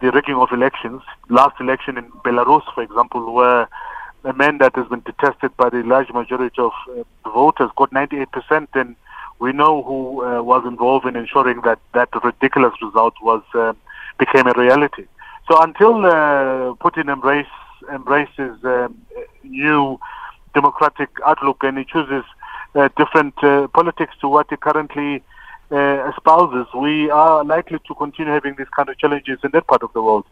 the 0.00 0.10
rigging 0.12 0.36
of 0.36 0.52
elections. 0.52 1.02
Last 1.28 1.60
election 1.60 1.96
in 1.96 2.04
Belarus, 2.24 2.62
for 2.74 2.82
example, 2.82 3.32
where 3.32 3.68
a 4.24 4.32
man 4.32 4.58
that 4.58 4.74
has 4.76 4.86
been 4.88 5.00
detested 5.00 5.56
by 5.56 5.70
the 5.70 5.82
large 5.82 6.10
majority 6.10 6.60
of 6.60 6.72
uh, 6.90 7.30
voters 7.30 7.70
got 7.76 7.90
98%, 7.90 8.68
and 8.74 8.96
we 9.38 9.52
know 9.52 9.82
who 9.82 10.24
uh, 10.24 10.42
was 10.42 10.64
involved 10.66 11.06
in 11.06 11.16
ensuring 11.16 11.60
that 11.62 11.78
that 11.94 12.08
ridiculous 12.24 12.74
result 12.82 13.14
was 13.22 13.42
uh, 13.54 13.72
became 14.18 14.46
a 14.46 14.52
reality. 14.52 15.06
So 15.48 15.62
until 15.62 16.04
uh, 16.04 16.74
Putin 16.84 17.12
embrace, 17.12 17.54
embraces 17.92 18.56
um, 18.64 19.00
new 19.44 19.98
democratic 20.54 21.10
outlook 21.24 21.62
and 21.62 21.78
he 21.78 21.84
chooses 21.84 22.24
uh, 22.74 22.88
different 22.96 23.34
uh, 23.44 23.68
politics 23.68 24.14
to 24.20 24.28
what 24.28 24.46
he 24.50 24.56
currently 24.56 25.22
uh, 25.70 26.10
espouses, 26.10 26.66
we 26.74 27.10
are 27.10 27.44
likely 27.44 27.78
to 27.86 27.94
continue 27.94 28.32
having 28.32 28.54
these 28.56 28.68
kind 28.74 28.88
of 28.88 28.98
challenges 28.98 29.38
in 29.42 29.50
that 29.52 29.66
part 29.66 29.82
of 29.82 29.92
the 29.92 30.02
world. 30.02 30.24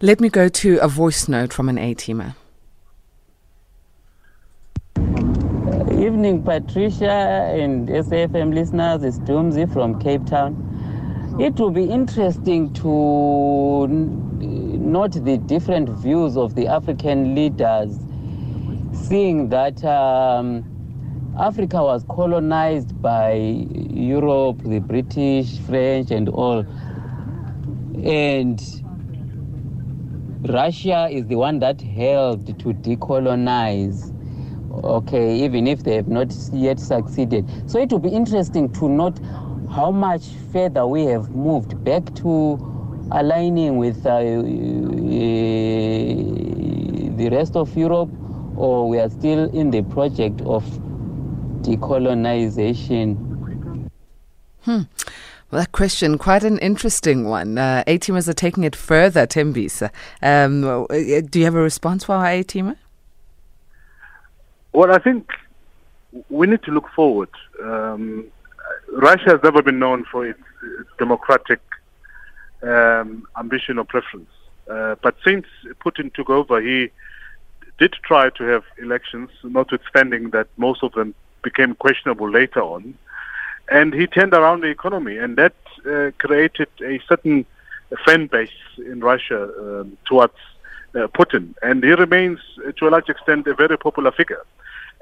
Let 0.00 0.20
me 0.20 0.28
go 0.28 0.48
to 0.48 0.78
a 0.78 0.88
voice 0.88 1.28
note 1.28 1.52
from 1.52 1.68
an 1.68 1.78
A-teamer. 1.78 2.34
Evening, 5.92 6.42
Patricia 6.42 7.48
and 7.54 7.88
SAFM 7.88 8.52
listeners. 8.54 9.04
It's 9.04 9.18
Doomsy 9.20 9.72
from 9.72 10.00
Cape 10.00 10.26
Town. 10.26 10.56
It 11.40 11.54
will 11.60 11.70
be 11.70 11.84
interesting 11.84 12.72
to 12.74 13.86
note 13.88 15.12
the 15.12 15.38
different 15.38 15.88
views 15.90 16.36
of 16.36 16.54
the 16.54 16.66
African 16.66 17.34
leaders, 17.34 17.96
seeing 18.92 19.48
that 19.50 19.82
um, 19.84 20.64
Africa 21.38 21.82
was 21.82 22.04
colonized 22.10 23.00
by 23.00 23.32
Europe, 23.32 24.60
the 24.64 24.80
British, 24.80 25.58
French, 25.60 26.10
and 26.10 26.28
all. 26.28 26.66
And 28.04 28.60
Russia 30.46 31.08
is 31.10 31.26
the 31.26 31.36
one 31.36 31.58
that 31.60 31.80
helped 31.80 32.46
to 32.58 32.74
decolonize. 32.74 34.10
Okay, 34.84 35.36
even 35.42 35.66
if 35.66 35.84
they 35.84 35.94
have 35.94 36.08
not 36.08 36.34
yet 36.52 36.78
succeeded. 36.78 37.48
So 37.70 37.78
it 37.78 37.90
will 37.90 37.98
be 37.98 38.10
interesting 38.10 38.70
to 38.74 38.88
note 38.88 39.18
how 39.70 39.90
much 39.90 40.26
further 40.52 40.86
we 40.86 41.04
have 41.06 41.30
moved 41.30 41.82
back 41.82 42.14
to 42.16 42.58
aligning 43.10 43.78
with 43.78 44.04
uh, 44.04 44.20
the 47.16 47.28
rest 47.30 47.56
of 47.56 47.74
Europe, 47.74 48.10
or 48.56 48.86
we 48.88 48.98
are 48.98 49.08
still 49.08 49.48
in 49.50 49.70
the 49.70 49.82
project 49.82 50.42
of 50.42 50.62
decolonization? 51.62 53.90
Hmm. 54.62 54.82
Well, 55.50 55.60
that 55.60 55.72
question, 55.72 56.18
quite 56.18 56.44
an 56.44 56.58
interesting 56.58 57.28
one. 57.28 57.58
Uh, 57.58 57.84
A-teamers 57.86 58.26
are 58.26 58.32
taking 58.32 58.64
it 58.64 58.74
further, 58.74 59.26
Thembisa. 59.26 59.90
Um, 60.22 60.64
uh, 60.64 60.86
do 61.28 61.38
you 61.38 61.44
have 61.44 61.54
a 61.54 61.60
response 61.60 62.04
for 62.04 62.14
our 62.14 62.26
A-teamer? 62.26 62.76
Well, 64.72 64.92
I 64.92 64.98
think 64.98 65.28
we 66.30 66.46
need 66.46 66.62
to 66.62 66.70
look 66.70 66.88
forward. 66.96 67.28
Um, 67.62 68.24
Russia 68.90 69.30
has 69.30 69.40
never 69.42 69.62
been 69.62 69.78
known 69.78 70.06
for 70.10 70.26
its, 70.26 70.40
its 70.80 70.88
democratic 70.98 71.60
um, 72.62 73.26
ambition 73.38 73.78
or 73.78 73.84
preference. 73.84 74.30
Uh, 74.70 74.94
but 75.02 75.16
since 75.24 75.44
Putin 75.84 76.14
took 76.14 76.30
over, 76.30 76.62
he 76.62 76.90
did 77.78 77.94
try 78.04 78.30
to 78.30 78.44
have 78.44 78.64
elections, 78.80 79.28
notwithstanding 79.42 80.30
that 80.30 80.46
most 80.56 80.82
of 80.82 80.92
them 80.92 81.14
became 81.42 81.74
questionable 81.74 82.30
later 82.30 82.62
on. 82.62 82.94
And 83.70 83.94
he 83.94 84.06
turned 84.06 84.34
around 84.34 84.62
the 84.62 84.68
economy, 84.68 85.16
and 85.16 85.36
that 85.36 85.54
uh, 85.86 86.10
created 86.18 86.68
a 86.84 87.00
certain 87.08 87.46
fan 88.04 88.26
base 88.26 88.50
in 88.78 89.00
Russia 89.00 89.50
um, 89.60 89.96
towards 90.04 90.34
uh, 90.94 91.08
Putin. 91.08 91.54
And 91.62 91.82
he 91.82 91.92
remains, 91.92 92.38
uh, 92.66 92.72
to 92.72 92.88
a 92.88 92.90
large 92.90 93.08
extent, 93.08 93.46
a 93.46 93.54
very 93.54 93.78
popular 93.78 94.12
figure. 94.12 94.44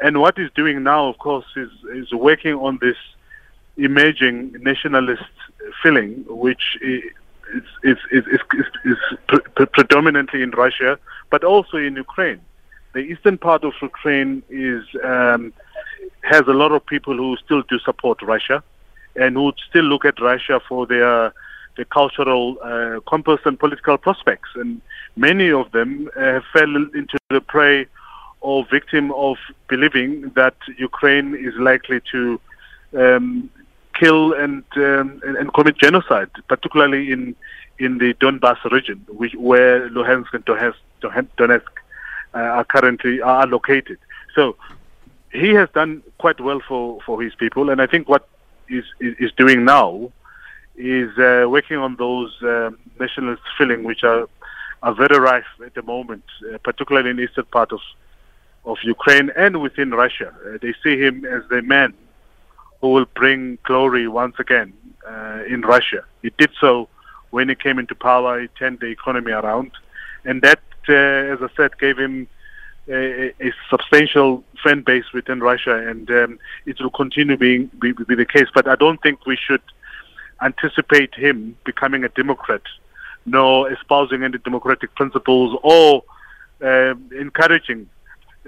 And 0.01 0.21
what 0.21 0.39
he's 0.39 0.51
doing 0.53 0.83
now, 0.83 1.09
of 1.09 1.19
course, 1.19 1.47
is, 1.57 1.71
is 1.93 2.13
working 2.13 2.55
on 2.55 2.79
this 2.81 2.97
emerging 3.77 4.53
nationalist 4.61 5.23
feeling, 5.83 6.25
which 6.29 6.79
is, 6.83 7.03
is, 7.83 7.99
is, 8.11 8.25
is, 8.85 8.97
pre- 9.29 9.67
predominantly 9.67 10.43
in 10.43 10.51
Russia, 10.51 10.99
but 11.31 11.45
also 11.45 11.77
in 11.77 11.97
Ukraine. 11.97 12.41
The 12.93 13.01
eastern 13.01 13.39
part 13.39 13.63
of 13.65 13.73
Ukraine 13.81 14.43
is 14.49 14.85
um, 15.05 15.53
has 16.23 16.43
a 16.47 16.53
lot 16.53 16.73
of 16.73 16.85
people 16.85 17.17
who 17.17 17.37
still 17.45 17.63
do 17.63 17.79
support 17.81 18.21
Russia 18.23 18.63
and 19.17 19.37
who 19.37 19.53
still 19.69 19.85
look 19.85 20.05
at 20.05 20.21
Russia 20.21 20.61
for 20.69 20.87
their 20.87 21.33
their 21.77 21.85
cultural 21.87 22.59
uh, 22.63 23.01
compass 23.09 23.41
and 23.45 23.59
political 23.59 23.97
prospects. 23.97 24.51
And 24.55 24.81
many 25.17 25.51
of 25.51 25.71
them 25.73 26.11
uh, 26.17 26.41
fell 26.53 26.77
into 26.77 27.17
the 27.31 27.41
prey 27.41 27.87
or 28.41 28.67
victim 28.71 29.13
of 29.13 29.37
believing 29.69 30.31
that 30.35 30.57
Ukraine 30.79 31.35
is 31.35 31.55
likely 31.57 32.01
to 32.13 32.41
um, 32.99 33.51
kill 33.95 34.33
and, 34.33 34.65
um, 34.77 35.21
and, 35.25 35.37
and 35.37 35.55
commit 35.55 35.77
genocide, 35.79 36.31
particularly 36.49 37.13
in 37.13 37.37
in 37.79 37.97
the 37.97 38.13
Donbas 38.15 38.63
region, 38.71 39.03
which, 39.09 39.35
where 39.35 39.89
Luhansk 39.89 40.35
and 40.35 40.45
Donetsk, 40.45 40.75
Donetsk 41.39 41.73
uh, 42.35 42.39
are 42.39 42.65
currently 42.65 43.23
are 43.23 43.47
located. 43.47 43.99
So 44.35 44.57
he 45.33 45.51
has 45.51 45.69
done 45.71 46.03
quite 46.19 46.41
well 46.41 46.61
for, 46.67 47.01
for 47.07 47.23
his 47.23 47.35
people, 47.35 47.71
and 47.71 47.81
I 47.81 47.87
think 47.87 48.09
what 48.09 48.29
is 48.69 48.85
is, 49.01 49.33
doing 49.37 49.65
now 49.65 50.13
is 50.77 51.11
uh, 51.19 51.47
working 51.49 51.77
on 51.77 51.97
those 51.97 52.33
um, 52.43 52.79
nationalist 52.99 53.43
feeling 53.59 53.83
which 53.83 54.05
are 54.05 54.29
are 54.83 54.95
very 54.95 55.19
rife 55.19 55.53
at 55.65 55.75
the 55.75 55.83
moment, 55.83 56.25
uh, 56.53 56.59
particularly 56.59 57.11
in 57.11 57.17
the 57.17 57.25
eastern 57.25 57.47
part 57.47 57.73
of 57.73 57.81
of 58.65 58.79
Ukraine 58.83 59.31
and 59.37 59.61
within 59.61 59.91
Russia. 59.91 60.35
Uh, 60.47 60.59
they 60.61 60.75
see 60.83 60.99
him 60.99 61.25
as 61.25 61.43
the 61.49 61.63
man 61.63 61.95
who 62.81 62.89
will 62.93 63.07
bring 63.15 63.59
glory 63.65 64.07
once 64.09 64.37
again 64.39 64.73
uh, 65.09 65.41
in 65.49 65.63
Russia. 65.63 66.05
He 66.23 66.31
did 66.39 66.51
so 66.61 66.89
when 67.31 67.49
he 67.49 67.55
came 67.55 67.79
into 67.79 67.95
power. 67.95 68.41
He 68.41 68.49
turned 68.49 68.81
the 68.81 68.87
economy 68.87 69.33
around, 69.33 69.73
and 70.25 70.43
that, 70.43 70.63
uh, 70.89 71.33
as 71.33 71.39
I 71.43 71.49
said, 71.57 71.79
gave 71.79 71.99
him 71.99 72.29
a, 72.91 73.29
a, 73.41 73.53
substantial 73.69 74.45
fan 74.63 74.83
base 74.83 75.05
within 75.15 75.41
Russia, 75.41 75.77
and 75.89 76.11
um, 76.11 76.39
it 76.67 76.81
will 76.81 76.91
continue 76.91 77.37
being 77.37 77.71
be, 77.81 77.93
be, 77.93 78.15
the 78.15 78.27
case. 78.27 78.49
But 78.53 78.69
I 78.69 78.75
don't 78.75 79.01
think 79.03 79.27
we 79.27 79.37
should 79.37 79.63
anticipate 80.43 81.15
him 81.15 81.57
becoming 81.65 82.05
a 82.05 82.09
Democrat, 82.09 82.63
nor 83.27 83.71
espousing 83.73 84.23
any 84.25 84.39
democratic 84.39 84.95
principles 84.95 85.59
or 85.63 86.03
uh, 86.63 86.95
encouraging 87.13 87.89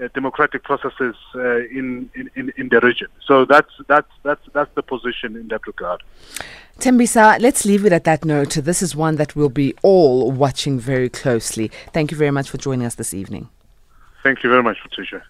uh, 0.01 0.07
democratic 0.13 0.63
processes 0.63 1.15
uh, 1.35 1.57
in, 1.67 2.09
in, 2.15 2.51
in 2.57 2.69
the 2.69 2.79
region. 2.81 3.07
So 3.25 3.45
that's 3.45 3.71
that's 3.87 4.11
that's 4.23 4.41
that's 4.53 4.73
the 4.75 4.83
position 4.83 5.35
in 5.35 5.47
that 5.49 5.65
regard. 5.67 6.01
Thembisa, 6.79 7.39
let's 7.39 7.65
leave 7.65 7.85
it 7.85 7.93
at 7.93 8.03
that 8.05 8.25
note. 8.25 8.53
This 8.55 8.81
is 8.81 8.95
one 8.95 9.17
that 9.17 9.35
we'll 9.35 9.49
be 9.49 9.75
all 9.83 10.31
watching 10.31 10.79
very 10.79 11.09
closely. 11.09 11.69
Thank 11.93 12.09
you 12.11 12.17
very 12.17 12.31
much 12.31 12.49
for 12.49 12.57
joining 12.57 12.85
us 12.85 12.95
this 12.95 13.13
evening. 13.13 13.49
Thank 14.23 14.41
you 14.41 14.49
very 14.49 14.63
much, 14.63 14.77
Patricia. 14.81 15.21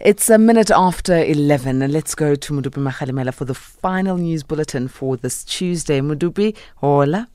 It's 0.00 0.28
a 0.28 0.38
minute 0.38 0.70
after 0.70 1.16
11, 1.16 1.82
and 1.82 1.92
let's 1.92 2.14
go 2.14 2.34
to 2.34 2.52
Mudupi 2.52 2.82
Makhalimela 2.82 3.32
for 3.32 3.44
the 3.44 3.54
final 3.54 4.16
news 4.16 4.42
bulletin 4.42 4.88
for 4.88 5.16
this 5.16 5.44
Tuesday. 5.44 6.00
Mudupi, 6.00 6.56
hola. 6.76 7.28